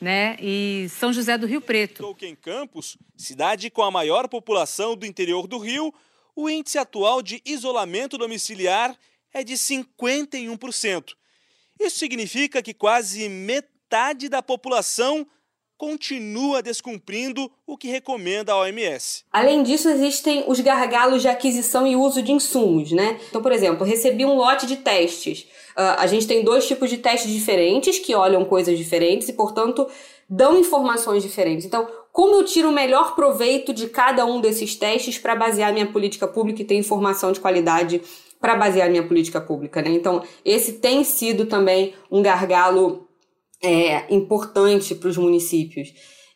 né? 0.00 0.36
E 0.40 0.88
São 0.88 1.12
José 1.12 1.36
do 1.36 1.46
Rio 1.46 1.60
Preto. 1.60 2.16
Em 2.22 2.34
Campos, 2.34 2.96
cidade 3.16 3.70
com 3.70 3.82
a 3.82 3.90
maior 3.90 4.28
população 4.28 4.96
do 4.96 5.04
interior 5.04 5.46
do 5.46 5.58
Rio, 5.58 5.92
o 6.34 6.48
índice 6.48 6.78
atual 6.78 7.20
de 7.20 7.42
isolamento 7.44 8.16
domiciliar 8.16 8.96
é 9.32 9.44
de 9.44 9.54
51%. 9.54 11.14
Isso 11.78 11.98
significa 11.98 12.62
que 12.62 12.74
quase 12.74 13.28
metade 13.28 14.28
da 14.28 14.42
população 14.42 15.26
continua 15.80 16.62
descumprindo 16.62 17.50
o 17.66 17.74
que 17.74 17.88
recomenda 17.88 18.52
a 18.52 18.58
OMS. 18.58 19.24
Além 19.32 19.62
disso, 19.62 19.88
existem 19.88 20.44
os 20.46 20.60
gargalos 20.60 21.22
de 21.22 21.28
aquisição 21.28 21.86
e 21.86 21.96
uso 21.96 22.20
de 22.20 22.32
insumos, 22.32 22.92
né? 22.92 23.18
Então, 23.30 23.40
por 23.40 23.50
exemplo, 23.50 23.86
recebi 23.86 24.26
um 24.26 24.34
lote 24.34 24.66
de 24.66 24.76
testes. 24.76 25.46
Uh, 25.70 25.96
a 25.96 26.06
gente 26.06 26.26
tem 26.26 26.44
dois 26.44 26.68
tipos 26.68 26.90
de 26.90 26.98
testes 26.98 27.32
diferentes 27.32 27.98
que 27.98 28.14
olham 28.14 28.44
coisas 28.44 28.76
diferentes 28.76 29.30
e, 29.30 29.32
portanto, 29.32 29.88
dão 30.28 30.60
informações 30.60 31.22
diferentes. 31.22 31.64
Então, 31.64 31.88
como 32.12 32.34
eu 32.34 32.44
tiro 32.44 32.68
o 32.68 32.72
melhor 32.72 33.14
proveito 33.14 33.72
de 33.72 33.86
cada 33.88 34.26
um 34.26 34.38
desses 34.38 34.76
testes 34.76 35.16
para 35.16 35.34
basear 35.34 35.72
minha 35.72 35.86
política 35.86 36.28
pública 36.28 36.60
e 36.60 36.66
ter 36.66 36.74
informação 36.74 37.32
de 37.32 37.40
qualidade 37.40 38.02
para 38.38 38.54
basear 38.54 38.90
minha 38.90 39.06
política 39.06 39.40
pública, 39.40 39.80
né? 39.80 39.88
Então, 39.92 40.22
esse 40.44 40.74
tem 40.74 41.02
sido 41.04 41.46
também 41.46 41.94
um 42.10 42.20
gargalo 42.20 43.08
é, 43.62 44.12
importante 44.14 44.94
para 44.94 45.08
os 45.08 45.16
municípios. 45.16 45.92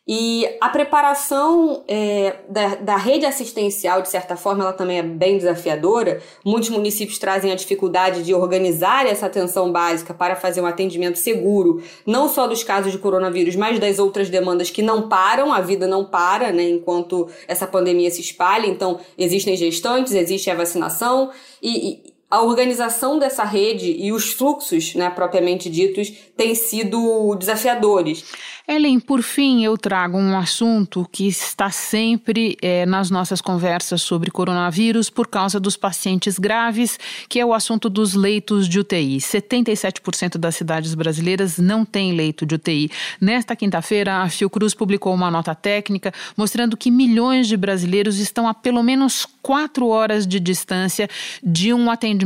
E 0.07 0.47
a 0.61 0.69
preparação 0.69 1.83
é, 1.87 2.35
da, 2.47 2.75
da, 2.75 2.95
rede 2.95 3.25
assistencial, 3.25 4.03
de 4.03 4.09
certa 4.09 4.35
forma, 4.35 4.63
ela 4.63 4.71
também 4.71 4.99
é 4.99 5.03
bem 5.03 5.35
desafiadora. 5.35 6.21
Muitos 6.45 6.69
municípios 6.69 7.17
trazem 7.17 7.51
a 7.51 7.55
dificuldade 7.55 8.21
de 8.21 8.31
organizar 8.31 9.07
essa 9.07 9.25
atenção 9.25 9.71
básica 9.71 10.13
para 10.13 10.35
fazer 10.35 10.61
um 10.61 10.67
atendimento 10.67 11.17
seguro, 11.17 11.81
não 12.05 12.29
só 12.29 12.45
dos 12.45 12.63
casos 12.63 12.91
de 12.91 12.99
coronavírus, 12.99 13.55
mas 13.55 13.79
das 13.79 13.97
outras 13.97 14.29
demandas 14.29 14.69
que 14.69 14.83
não 14.83 15.09
param, 15.09 15.51
a 15.51 15.59
vida 15.59 15.87
não 15.87 16.05
para, 16.05 16.51
né, 16.51 16.69
enquanto 16.69 17.27
essa 17.47 17.65
pandemia 17.65 18.11
se 18.11 18.21
espalha. 18.21 18.67
Então, 18.67 18.99
existem 19.17 19.57
gestantes, 19.57 20.13
existe 20.13 20.51
a 20.51 20.55
vacinação 20.55 21.31
e, 21.59 21.89
e 21.89 22.14
a 22.35 22.41
organização 22.41 23.17
dessa 23.17 23.45
rede 23.45 23.95
e 23.97 24.11
os 24.11 24.33
fluxos, 24.33 24.93
né, 24.93 25.09
propriamente 25.09 25.69
ditos, 25.69 26.11
têm 26.35 26.53
sido 26.53 27.33
desafiadores. 27.35 28.25
Ellen, 28.67 28.99
por 28.99 29.21
fim, 29.21 29.63
eu 29.63 29.77
trago 29.77 30.17
um 30.17 30.35
assunto 30.35 31.07
que 31.11 31.27
está 31.27 31.69
sempre 31.69 32.57
é, 32.61 32.83
nas 32.85 33.11
nossas 33.11 33.39
conversas 33.39 34.01
sobre 34.01 34.31
coronavírus 34.31 35.07
por 35.09 35.27
causa 35.27 35.59
dos 35.59 35.77
pacientes 35.77 36.39
graves, 36.39 36.99
que 37.29 37.39
é 37.39 37.45
o 37.45 37.53
assunto 37.53 37.89
dos 37.89 38.15
leitos 38.15 38.67
de 38.67 38.79
UTI. 38.79 39.17
77% 39.17 40.37
das 40.37 40.55
cidades 40.55 40.95
brasileiras 40.95 41.59
não 41.59 41.85
têm 41.85 42.13
leito 42.13 42.43
de 42.43 42.55
UTI. 42.55 42.89
Nesta 43.21 43.55
quinta-feira, 43.55 44.23
a 44.23 44.29
Fiocruz 44.29 44.73
publicou 44.73 45.13
uma 45.13 45.29
nota 45.29 45.53
técnica 45.53 46.11
mostrando 46.35 46.75
que 46.75 46.89
milhões 46.89 47.47
de 47.47 47.55
brasileiros 47.55 48.17
estão 48.17 48.47
a 48.47 48.53
pelo 48.53 48.81
menos 48.81 49.27
quatro 49.43 49.87
horas 49.89 50.25
de 50.25 50.39
distância 50.39 51.07
de 51.43 51.71
um 51.71 51.91
atendimento 51.91 52.24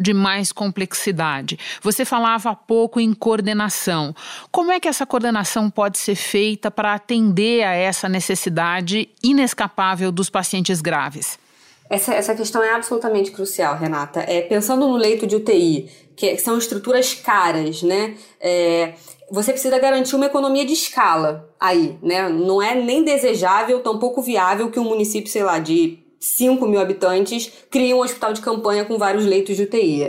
de 0.00 0.12
mais 0.12 0.52
complexidade. 0.52 1.58
Você 1.82 2.04
falava 2.04 2.50
há 2.50 2.54
pouco 2.54 3.00
em 3.00 3.14
coordenação. 3.14 4.14
Como 4.50 4.72
é 4.72 4.80
que 4.80 4.88
essa 4.88 5.06
coordenação 5.06 5.70
pode 5.70 5.98
ser 5.98 6.14
feita 6.14 6.70
para 6.70 6.94
atender 6.94 7.62
a 7.62 7.74
essa 7.74 8.08
necessidade 8.08 9.08
inescapável 9.22 10.10
dos 10.12 10.28
pacientes 10.28 10.80
graves? 10.80 11.38
Essa, 11.90 12.14
essa 12.14 12.34
questão 12.34 12.62
é 12.62 12.74
absolutamente 12.74 13.30
crucial, 13.30 13.76
Renata. 13.76 14.20
É, 14.20 14.42
pensando 14.42 14.86
no 14.86 14.96
leito 14.96 15.26
de 15.26 15.36
UTI, 15.36 15.88
que 16.14 16.36
são 16.36 16.58
estruturas 16.58 17.14
caras, 17.14 17.82
né? 17.82 18.14
É, 18.40 18.92
você 19.30 19.52
precisa 19.52 19.78
garantir 19.78 20.16
uma 20.16 20.26
economia 20.26 20.64
de 20.64 20.72
escala 20.72 21.48
aí, 21.58 21.98
né? 22.02 22.28
Não 22.28 22.62
é 22.62 22.74
nem 22.74 23.02
desejável, 23.02 23.80
tampouco 23.80 24.20
viável 24.20 24.70
que 24.70 24.78
um 24.78 24.84
município, 24.84 25.30
sei 25.30 25.42
lá, 25.42 25.58
de 25.58 25.98
5 26.20 26.66
mil 26.66 26.80
habitantes 26.80 27.50
cria 27.70 27.94
um 27.94 28.00
hospital 28.00 28.32
de 28.32 28.40
campanha 28.40 28.84
com 28.84 28.98
vários 28.98 29.24
leitos 29.24 29.56
de 29.56 29.62
UTI. 29.62 30.02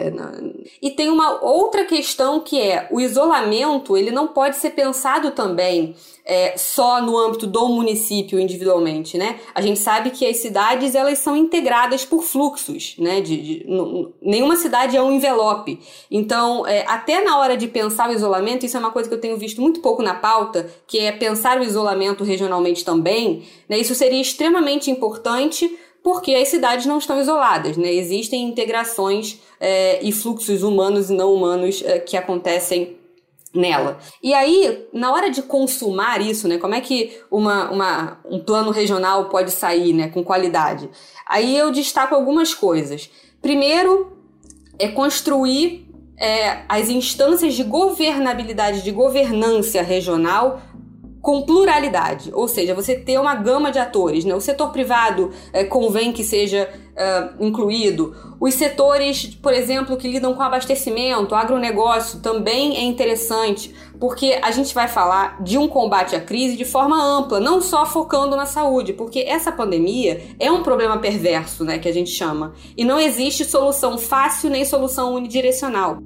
E 0.82 0.92
tem 0.92 1.10
uma 1.10 1.44
outra 1.44 1.86
questão 1.86 2.40
que 2.40 2.60
é 2.60 2.88
o 2.92 3.00
isolamento, 3.00 3.96
ele 3.96 4.12
não 4.12 4.28
pode 4.28 4.56
ser 4.56 4.72
pensado 4.72 5.32
também 5.32 5.96
é, 6.30 6.56
só 6.56 7.02
no 7.02 7.18
âmbito 7.18 7.48
do 7.48 7.68
município 7.70 8.40
individualmente, 8.40 9.18
né? 9.18 9.40
A 9.54 9.62
gente 9.62 9.80
sabe 9.80 10.12
que 10.12 10.24
as 10.28 10.38
cidades 10.38 10.94
elas 10.94 11.18
são 11.18 11.36
integradas 11.36 12.06
por 12.06 12.22
fluxos, 12.22 12.96
né? 13.00 13.20
De, 13.20 13.38
de 13.38 13.66
nenhuma 14.22 14.56
cidade 14.56 14.96
é 14.96 15.02
um 15.02 15.12
envelope. 15.12 15.80
Então, 16.12 16.68
é, 16.68 16.86
até 16.88 17.24
na 17.24 17.40
hora 17.40 17.58
de 17.58 17.68
pensar 17.68 18.10
o 18.10 18.14
isolamento, 18.14 18.64
isso 18.64 18.78
é 18.78 18.80
uma 18.80 18.92
coisa 18.92 19.10
que 19.10 19.16
eu 19.16 19.20
tenho 19.20 19.38
visto 19.38 19.60
muito 19.60 19.80
pouco 19.80 20.04
na 20.04 20.14
pauta, 20.14 20.70
que 20.86 21.00
é 21.00 21.12
pensar 21.12 21.60
o 21.60 21.64
isolamento 21.64 22.24
regionalmente 22.24 22.86
também. 22.86 23.44
Né? 23.68 23.80
Isso 23.80 23.96
seria 23.96 24.22
extremamente 24.22 24.92
importante 24.92 25.80
porque 26.10 26.34
as 26.34 26.48
cidades 26.48 26.88
não 26.88 26.98
estão 26.98 27.22
isoladas, 27.22 27.78
né? 27.78 27.94
Existem 27.94 28.44
integrações 28.44 29.40
é, 29.60 30.04
e 30.04 30.12
fluxos 30.12 30.64
humanos 30.64 31.12
e 31.12 31.14
não 31.14 31.32
humanos 31.32 31.84
é, 31.86 32.00
que 32.00 32.18
acontecem 32.18 32.98
nela. 33.54 34.00
E 34.24 34.34
aí, 34.34 34.88
na 34.92 35.14
hora 35.14 35.30
de 35.30 35.44
consumar 35.44 36.20
isso, 36.20 36.48
né, 36.48 36.58
como 36.58 36.74
é 36.74 36.82
que 36.82 37.16
uma, 37.30 37.70
uma, 37.70 38.20
um 38.26 38.40
plano 38.40 38.72
regional 38.72 39.30
pode 39.30 39.52
sair 39.52 39.94
né, 39.94 40.08
com 40.08 40.24
qualidade? 40.24 40.90
Aí 41.28 41.56
eu 41.56 41.72
destaco 41.72 42.16
algumas 42.16 42.56
coisas. 42.56 43.08
Primeiro, 43.40 44.12
é 44.80 44.88
construir 44.88 45.88
é, 46.18 46.64
as 46.68 46.90
instâncias 46.90 47.54
de 47.54 47.64
governabilidade, 47.64 48.82
de 48.82 48.92
governança 48.92 49.84
regional 49.84 50.60
com 51.22 51.42
pluralidade, 51.42 52.32
ou 52.34 52.48
seja, 52.48 52.74
você 52.74 52.96
ter 52.96 53.20
uma 53.20 53.36
gama 53.36 53.72
de 53.72 53.80
atores. 53.80 54.24
Né? 54.24 54.34
O 54.34 54.42
setor 54.42 54.72
privado 54.72 55.32
é, 55.52 55.64
convém 55.64 56.14
que 56.14 56.24
seja 56.24 56.70
é, 56.96 57.30
incluído. 57.40 58.16
Os 58.40 58.54
setores, 58.54 59.26
por 59.26 59.54
exemplo, 59.54 59.98
que 59.98 60.08
lidam 60.08 60.34
com 60.34 60.42
abastecimento, 60.42 61.36
agronegócio, 61.36 62.20
também 62.20 62.78
é 62.78 62.84
interessante, 62.84 63.74
porque 64.00 64.40
a 64.42 64.52
gente 64.52 64.74
vai 64.74 64.88
falar 64.88 65.42
de 65.44 65.58
um 65.58 65.68
combate 65.68 66.16
à 66.16 66.22
crise 66.22 66.56
de 66.56 66.64
forma 66.64 67.02
ampla, 67.02 67.40
não 67.40 67.62
só 67.62 67.86
focando 67.86 68.36
na 68.36 68.46
saúde, 68.46 68.94
porque 68.94 69.20
essa 69.20 69.52
pandemia 69.52 70.22
é 70.40 70.50
um 70.50 70.64
problema 70.64 70.98
perverso, 71.00 71.66
né, 71.66 71.80
que 71.80 71.90
a 71.90 71.94
gente 71.94 72.12
chama, 72.12 72.54
e 72.78 72.86
não 72.86 73.00
existe 73.00 73.44
solução 73.44 73.98
fácil 73.98 74.50
nem 74.50 74.64
solução 74.64 75.14
unidirecional. 75.14 76.00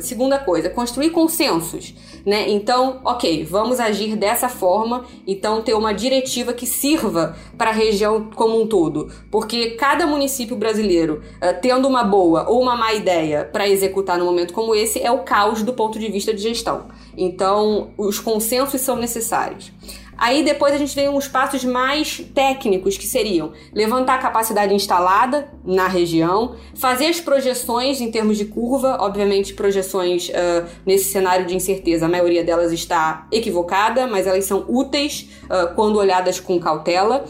Segunda 0.00 0.38
coisa, 0.38 0.70
construir 0.70 1.10
consensos, 1.10 1.94
né? 2.24 2.48
Então, 2.48 3.00
ok, 3.04 3.44
vamos 3.44 3.80
agir 3.80 4.16
dessa 4.16 4.48
forma, 4.48 5.04
então 5.26 5.62
ter 5.62 5.74
uma 5.74 5.92
diretiva 5.92 6.52
que 6.52 6.66
sirva 6.66 7.36
para 7.56 7.70
a 7.70 7.72
região 7.72 8.30
como 8.34 8.60
um 8.60 8.66
todo, 8.66 9.10
porque 9.30 9.70
cada 9.70 10.06
município 10.06 10.56
brasileiro 10.56 11.22
uh, 11.36 11.60
tendo 11.60 11.88
uma 11.88 12.04
boa 12.04 12.48
ou 12.48 12.60
uma 12.60 12.76
má 12.76 12.92
ideia 12.92 13.44
para 13.44 13.68
executar 13.68 14.18
no 14.18 14.24
momento 14.24 14.52
como 14.52 14.74
esse 14.74 15.00
é 15.00 15.10
o 15.10 15.20
caos 15.20 15.62
do 15.62 15.72
ponto 15.72 15.98
de 15.98 16.08
vista 16.08 16.32
de 16.32 16.40
gestão. 16.40 16.86
Então, 17.18 17.90
os 17.98 18.20
consensos 18.20 18.80
são 18.80 18.96
necessários. 18.96 19.72
Aí 20.18 20.42
depois 20.42 20.74
a 20.74 20.78
gente 20.78 20.96
vem 20.96 21.08
uns 21.08 21.28
passos 21.28 21.64
mais 21.64 22.18
técnicos 22.34 22.98
que 22.98 23.06
seriam 23.06 23.52
levantar 23.72 24.16
a 24.16 24.18
capacidade 24.18 24.74
instalada 24.74 25.48
na 25.64 25.86
região, 25.86 26.56
fazer 26.74 27.06
as 27.06 27.20
projeções 27.20 28.00
em 28.00 28.10
termos 28.10 28.36
de 28.36 28.44
curva, 28.44 28.98
obviamente 29.00 29.54
projeções 29.54 30.28
uh, 30.28 30.66
nesse 30.84 31.12
cenário 31.12 31.46
de 31.46 31.54
incerteza, 31.54 32.06
a 32.06 32.08
maioria 32.08 32.42
delas 32.42 32.72
está 32.72 33.28
equivocada, 33.30 34.08
mas 34.08 34.26
elas 34.26 34.44
são 34.44 34.64
úteis 34.68 35.28
uh, 35.44 35.72
quando 35.76 35.96
olhadas 35.96 36.40
com 36.40 36.58
cautela. 36.58 37.24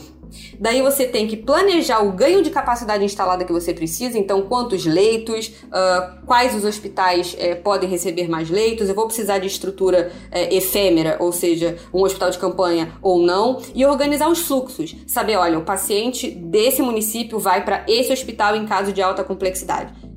Daí 0.58 0.82
você 0.82 1.06
tem 1.06 1.26
que 1.26 1.36
planejar 1.36 2.00
o 2.04 2.12
ganho 2.12 2.42
de 2.42 2.50
capacidade 2.50 3.04
instalada 3.04 3.44
que 3.44 3.52
você 3.52 3.72
precisa, 3.72 4.18
então 4.18 4.42
quantos 4.42 4.84
leitos, 4.84 5.48
uh, 5.66 6.24
quais 6.26 6.54
os 6.54 6.64
hospitais 6.64 7.34
uh, 7.34 7.62
podem 7.62 7.88
receber 7.88 8.28
mais 8.28 8.50
leitos, 8.50 8.88
eu 8.88 8.94
vou 8.94 9.06
precisar 9.06 9.38
de 9.38 9.46
estrutura 9.46 10.12
uh, 10.12 10.54
efêmera, 10.54 11.16
ou 11.20 11.32
seja, 11.32 11.76
um 11.92 12.02
hospital 12.02 12.30
de 12.30 12.38
campanha 12.38 12.92
ou 13.02 13.20
não, 13.20 13.60
e 13.74 13.84
organizar 13.84 14.28
os 14.28 14.40
fluxos. 14.40 14.96
Saber, 15.06 15.36
olha, 15.36 15.58
o 15.58 15.64
paciente 15.64 16.30
desse 16.30 16.82
município 16.82 17.38
vai 17.38 17.64
para 17.64 17.84
esse 17.88 18.12
hospital 18.12 18.56
em 18.56 18.66
caso 18.66 18.92
de 18.92 19.02
alta 19.02 19.24
complexidade. 19.24 20.07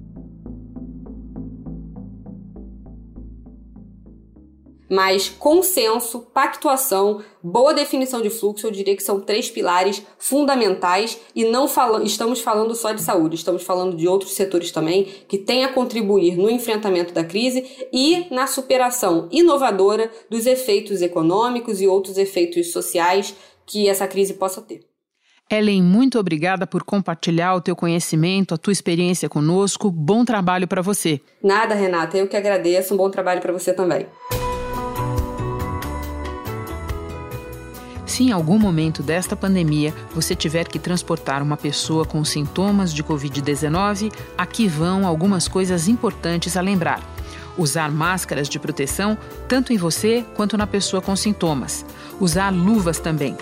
Mas 4.91 5.29
consenso, 5.29 6.19
pactuação, 6.33 7.21
boa 7.41 7.73
definição 7.73 8.21
de 8.21 8.29
fluxo, 8.29 8.67
eu 8.67 8.71
diria 8.71 8.93
que 8.93 9.01
são 9.01 9.21
três 9.21 9.49
pilares 9.49 10.05
fundamentais 10.19 11.17
e 11.33 11.45
não 11.45 11.65
fala, 11.65 12.03
estamos 12.03 12.41
falando 12.41 12.75
só 12.75 12.91
de 12.91 13.01
saúde, 13.01 13.35
estamos 13.35 13.63
falando 13.63 13.95
de 13.95 14.05
outros 14.05 14.33
setores 14.33 14.69
também 14.69 15.07
que 15.29 15.37
têm 15.37 15.63
a 15.63 15.71
contribuir 15.71 16.35
no 16.35 16.49
enfrentamento 16.49 17.13
da 17.13 17.23
crise 17.23 17.87
e 17.93 18.27
na 18.29 18.47
superação 18.47 19.29
inovadora 19.31 20.11
dos 20.29 20.45
efeitos 20.45 21.01
econômicos 21.01 21.79
e 21.79 21.87
outros 21.87 22.17
efeitos 22.17 22.73
sociais 22.73 23.33
que 23.65 23.87
essa 23.87 24.05
crise 24.05 24.33
possa 24.33 24.61
ter. 24.61 24.81
Ellen, 25.49 25.83
muito 25.83 26.19
obrigada 26.19 26.67
por 26.67 26.83
compartilhar 26.83 27.55
o 27.55 27.61
teu 27.61 27.77
conhecimento, 27.77 28.53
a 28.53 28.57
tua 28.57 28.73
experiência 28.73 29.29
conosco. 29.29 29.89
Bom 29.89 30.25
trabalho 30.25 30.67
para 30.67 30.81
você. 30.81 31.21
Nada, 31.41 31.75
Renata, 31.75 32.17
eu 32.17 32.27
que 32.27 32.37
agradeço. 32.37 32.93
Um 32.93 32.97
bom 32.97 33.09
trabalho 33.09 33.41
para 33.41 33.51
você 33.51 33.73
também. 33.73 34.05
Se 38.11 38.23
em 38.23 38.31
algum 38.33 38.59
momento 38.59 39.01
desta 39.01 39.37
pandemia 39.37 39.93
você 40.13 40.35
tiver 40.35 40.67
que 40.67 40.77
transportar 40.77 41.41
uma 41.41 41.55
pessoa 41.55 42.03
com 42.03 42.25
sintomas 42.25 42.93
de 42.93 43.01
Covid-19, 43.01 44.11
aqui 44.37 44.67
vão 44.67 45.07
algumas 45.07 45.47
coisas 45.47 45.87
importantes 45.87 46.57
a 46.57 46.61
lembrar. 46.61 47.01
Usar 47.57 47.89
máscaras 47.89 48.49
de 48.49 48.59
proteção 48.59 49.17
tanto 49.47 49.71
em 49.71 49.77
você 49.77 50.25
quanto 50.35 50.57
na 50.57 50.67
pessoa 50.67 51.01
com 51.01 51.15
sintomas. 51.15 51.85
Usar 52.19 52.49
luvas 52.49 52.99
também. 52.99 53.37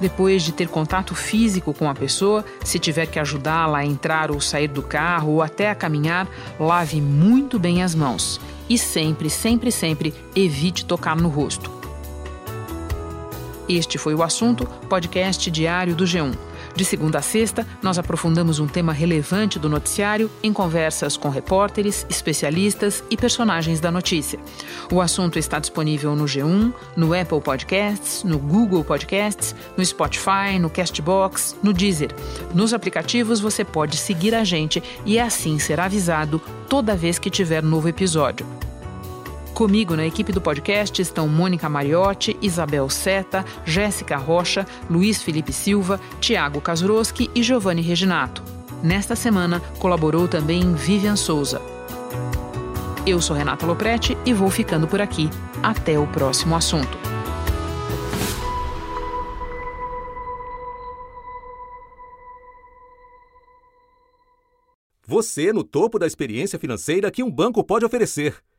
Depois 0.00 0.44
de 0.44 0.52
ter 0.52 0.68
contato 0.68 1.12
físico 1.12 1.74
com 1.74 1.90
a 1.90 1.94
pessoa, 1.96 2.44
se 2.62 2.78
tiver 2.78 3.06
que 3.06 3.18
ajudá-la 3.18 3.78
a 3.78 3.84
entrar 3.84 4.30
ou 4.30 4.40
sair 4.40 4.68
do 4.68 4.82
carro 4.82 5.32
ou 5.32 5.42
até 5.42 5.68
a 5.68 5.74
caminhar, 5.74 6.28
lave 6.60 7.00
muito 7.00 7.58
bem 7.58 7.82
as 7.82 7.92
mãos. 7.92 8.40
E 8.68 8.78
sempre, 8.78 9.28
sempre, 9.28 9.72
sempre 9.72 10.14
evite 10.36 10.84
tocar 10.84 11.16
no 11.16 11.28
rosto. 11.28 11.75
Este 13.68 13.98
foi 13.98 14.14
o 14.14 14.22
assunto, 14.22 14.64
podcast 14.88 15.50
diário 15.50 15.94
do 15.94 16.04
G1. 16.04 16.36
De 16.74 16.84
segunda 16.84 17.18
a 17.18 17.22
sexta, 17.22 17.66
nós 17.82 17.98
aprofundamos 17.98 18.58
um 18.58 18.66
tema 18.66 18.92
relevante 18.92 19.58
do 19.58 19.68
noticiário 19.68 20.30
em 20.42 20.52
conversas 20.52 21.16
com 21.16 21.28
repórteres, 21.28 22.06
especialistas 22.08 23.02
e 23.10 23.16
personagens 23.16 23.80
da 23.80 23.90
notícia. 23.90 24.38
O 24.92 25.00
assunto 25.00 25.38
está 25.38 25.58
disponível 25.58 26.14
no 26.14 26.24
G1, 26.24 26.72
no 26.96 27.14
Apple 27.18 27.40
Podcasts, 27.40 28.22
no 28.22 28.38
Google 28.38 28.84
Podcasts, 28.84 29.54
no 29.76 29.84
Spotify, 29.84 30.58
no 30.60 30.70
Castbox, 30.70 31.56
no 31.62 31.72
Deezer. 31.72 32.14
Nos 32.54 32.72
aplicativos 32.72 33.40
você 33.40 33.64
pode 33.64 33.96
seguir 33.96 34.34
a 34.34 34.44
gente 34.44 34.82
e 35.04 35.18
assim 35.18 35.58
ser 35.58 35.80
avisado 35.80 36.40
toda 36.68 36.94
vez 36.94 37.18
que 37.18 37.30
tiver 37.30 37.62
novo 37.62 37.88
episódio. 37.88 38.46
Comigo 39.56 39.96
na 39.96 40.06
equipe 40.06 40.32
do 40.32 40.40
podcast 40.42 41.00
estão 41.00 41.26
Mônica 41.26 41.66
Mariotti, 41.66 42.36
Isabel 42.42 42.90
Seta, 42.90 43.42
Jéssica 43.64 44.18
Rocha, 44.18 44.66
Luiz 44.90 45.22
Felipe 45.22 45.50
Silva, 45.50 45.98
Tiago 46.20 46.60
Kazuroski 46.60 47.30
e 47.34 47.42
Giovanni 47.42 47.80
Reginato. 47.80 48.42
Nesta 48.82 49.16
semana 49.16 49.60
colaborou 49.78 50.28
também 50.28 50.74
Vivian 50.74 51.16
Souza. 51.16 51.62
Eu 53.06 53.18
sou 53.22 53.34
Renata 53.34 53.64
Loprete 53.64 54.14
e 54.26 54.34
vou 54.34 54.50
ficando 54.50 54.86
por 54.86 55.00
aqui. 55.00 55.30
Até 55.62 55.98
o 55.98 56.06
próximo 56.06 56.54
assunto. 56.54 56.98
Você 65.06 65.50
no 65.50 65.64
topo 65.64 65.98
da 65.98 66.06
experiência 66.06 66.58
financeira 66.58 67.10
que 67.10 67.22
um 67.22 67.30
banco 67.30 67.64
pode 67.64 67.86
oferecer. 67.86 68.36